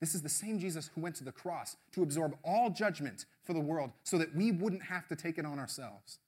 This 0.00 0.14
is 0.14 0.22
the 0.22 0.28
same 0.28 0.58
Jesus 0.58 0.90
who 0.94 1.00
went 1.00 1.14
to 1.16 1.24
the 1.24 1.32
cross 1.32 1.76
to 1.92 2.02
absorb 2.02 2.36
all 2.42 2.70
judgment 2.70 3.26
for 3.44 3.52
the 3.52 3.60
world 3.60 3.92
so 4.02 4.18
that 4.18 4.34
we 4.34 4.50
wouldn't 4.50 4.84
have 4.84 5.06
to 5.08 5.16
take 5.16 5.38
it 5.38 5.44
on 5.44 5.58
ourselves. 5.58 6.18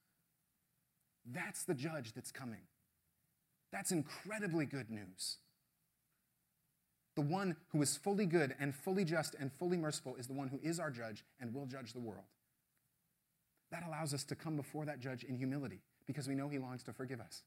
That's 1.24 1.64
the 1.64 1.74
judge 1.74 2.12
that's 2.12 2.30
coming. 2.30 2.62
That's 3.72 3.90
incredibly 3.90 4.66
good 4.66 4.90
news. 4.90 5.38
The 7.14 7.22
one 7.22 7.56
who 7.68 7.80
is 7.82 7.96
fully 7.96 8.26
good 8.26 8.54
and 8.58 8.74
fully 8.74 9.04
just 9.04 9.34
and 9.38 9.50
fully 9.52 9.76
merciful 9.76 10.16
is 10.16 10.26
the 10.26 10.32
one 10.32 10.48
who 10.48 10.60
is 10.62 10.78
our 10.78 10.90
judge 10.90 11.24
and 11.40 11.54
will 11.54 11.66
judge 11.66 11.92
the 11.92 12.00
world. 12.00 12.24
That 13.70 13.86
allows 13.86 14.12
us 14.12 14.24
to 14.24 14.34
come 14.34 14.56
before 14.56 14.84
that 14.84 15.00
judge 15.00 15.24
in 15.24 15.36
humility 15.36 15.80
because 16.06 16.28
we 16.28 16.34
know 16.34 16.48
he 16.48 16.58
longs 16.58 16.82
to 16.84 16.92
forgive 16.92 17.20
us, 17.20 17.42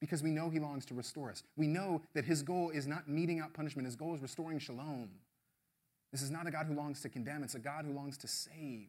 because 0.00 0.22
we 0.22 0.30
know 0.30 0.50
he 0.50 0.58
longs 0.58 0.84
to 0.86 0.94
restore 0.94 1.30
us. 1.30 1.42
We 1.56 1.66
know 1.66 2.02
that 2.14 2.24
his 2.24 2.42
goal 2.42 2.70
is 2.70 2.86
not 2.86 3.08
meting 3.08 3.40
out 3.40 3.54
punishment, 3.54 3.86
his 3.86 3.96
goal 3.96 4.14
is 4.14 4.20
restoring 4.20 4.58
shalom. 4.58 5.10
This 6.12 6.22
is 6.22 6.30
not 6.30 6.46
a 6.46 6.50
God 6.50 6.66
who 6.66 6.74
longs 6.74 7.00
to 7.02 7.08
condemn, 7.08 7.42
it's 7.42 7.54
a 7.54 7.60
God 7.60 7.84
who 7.84 7.92
longs 7.92 8.16
to 8.18 8.28
save. 8.28 8.88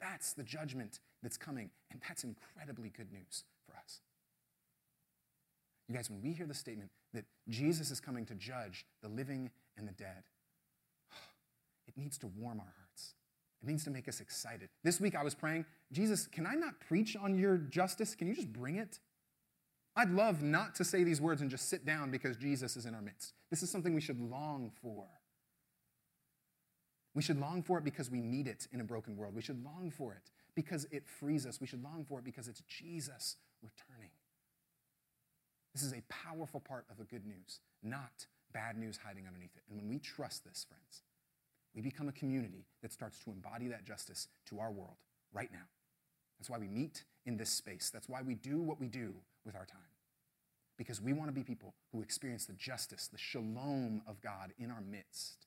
That's 0.00 0.32
the 0.32 0.44
judgment 0.44 1.00
that's 1.22 1.36
coming, 1.36 1.70
and 1.90 2.00
that's 2.06 2.24
incredibly 2.24 2.90
good 2.90 3.12
news 3.12 3.44
for 3.66 3.76
us. 3.76 4.00
You 5.88 5.94
guys, 5.94 6.10
when 6.10 6.22
we 6.22 6.32
hear 6.32 6.46
the 6.46 6.54
statement 6.54 6.90
that 7.14 7.24
Jesus 7.48 7.90
is 7.90 8.00
coming 8.00 8.26
to 8.26 8.34
judge 8.34 8.84
the 9.02 9.08
living 9.08 9.50
and 9.76 9.88
the 9.88 9.92
dead, 9.92 10.24
it 11.88 11.96
needs 11.96 12.18
to 12.18 12.26
warm 12.26 12.60
our 12.60 12.74
hearts. 12.78 13.14
It 13.62 13.68
needs 13.68 13.84
to 13.84 13.90
make 13.90 14.06
us 14.06 14.20
excited. 14.20 14.68
This 14.84 15.00
week 15.00 15.16
I 15.16 15.24
was 15.24 15.34
praying, 15.34 15.64
Jesus, 15.90 16.26
can 16.26 16.46
I 16.46 16.54
not 16.54 16.78
preach 16.80 17.16
on 17.16 17.36
your 17.36 17.56
justice? 17.56 18.14
Can 18.14 18.28
you 18.28 18.34
just 18.34 18.52
bring 18.52 18.76
it? 18.76 19.00
I'd 19.98 20.10
love 20.10 20.44
not 20.44 20.76
to 20.76 20.84
say 20.84 21.02
these 21.02 21.20
words 21.20 21.42
and 21.42 21.50
just 21.50 21.68
sit 21.68 21.84
down 21.84 22.12
because 22.12 22.36
Jesus 22.36 22.76
is 22.76 22.86
in 22.86 22.94
our 22.94 23.02
midst. 23.02 23.34
This 23.50 23.64
is 23.64 23.70
something 23.70 23.94
we 23.94 24.00
should 24.00 24.20
long 24.20 24.70
for. 24.80 25.06
We 27.16 27.22
should 27.22 27.40
long 27.40 27.64
for 27.64 27.78
it 27.78 27.84
because 27.84 28.08
we 28.08 28.20
need 28.20 28.46
it 28.46 28.68
in 28.72 28.80
a 28.80 28.84
broken 28.84 29.16
world. 29.16 29.34
We 29.34 29.42
should 29.42 29.64
long 29.64 29.90
for 29.90 30.12
it 30.12 30.30
because 30.54 30.86
it 30.92 31.02
frees 31.04 31.46
us. 31.46 31.60
We 31.60 31.66
should 31.66 31.82
long 31.82 32.04
for 32.08 32.20
it 32.20 32.24
because 32.24 32.46
it's 32.46 32.62
Jesus 32.68 33.38
returning. 33.60 34.12
This 35.74 35.82
is 35.82 35.92
a 35.92 36.02
powerful 36.08 36.60
part 36.60 36.84
of 36.88 36.96
the 36.96 37.04
good 37.04 37.26
news, 37.26 37.58
not 37.82 38.26
bad 38.52 38.78
news 38.78 39.00
hiding 39.04 39.26
underneath 39.26 39.56
it. 39.56 39.64
And 39.68 39.80
when 39.80 39.88
we 39.88 39.98
trust 39.98 40.44
this, 40.44 40.64
friends, 40.68 41.02
we 41.74 41.82
become 41.82 42.08
a 42.08 42.12
community 42.12 42.66
that 42.82 42.92
starts 42.92 43.18
to 43.24 43.30
embody 43.30 43.66
that 43.66 43.84
justice 43.84 44.28
to 44.46 44.60
our 44.60 44.70
world 44.70 44.98
right 45.32 45.50
now. 45.52 45.66
That's 46.38 46.48
why 46.48 46.58
we 46.58 46.68
meet 46.68 47.02
in 47.26 47.36
this 47.36 47.50
space. 47.50 47.90
That's 47.92 48.08
why 48.08 48.22
we 48.22 48.36
do 48.36 48.62
what 48.62 48.78
we 48.78 48.86
do 48.86 49.14
with 49.48 49.56
our 49.56 49.64
time. 49.64 49.80
Because 50.76 51.00
we 51.00 51.12
want 51.12 51.28
to 51.28 51.32
be 51.32 51.42
people 51.42 51.74
who 51.90 52.02
experience 52.02 52.44
the 52.44 52.52
justice, 52.52 53.08
the 53.08 53.18
shalom 53.18 54.02
of 54.06 54.20
God 54.20 54.52
in 54.58 54.70
our 54.70 54.82
midst. 54.82 55.46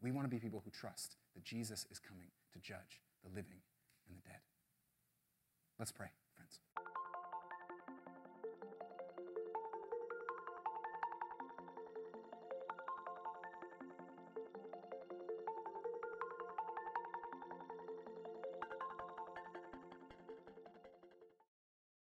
We 0.00 0.12
want 0.12 0.24
to 0.24 0.30
be 0.30 0.38
people 0.38 0.62
who 0.64 0.70
trust 0.70 1.16
that 1.34 1.44
Jesus 1.44 1.84
is 1.90 1.98
coming 1.98 2.28
to 2.54 2.60
judge 2.60 3.02
the 3.22 3.28
living 3.28 3.60
and 4.08 4.16
the 4.16 4.22
dead. 4.22 4.40
Let's 5.78 5.92
pray, 5.92 6.08
friends. 6.36 6.85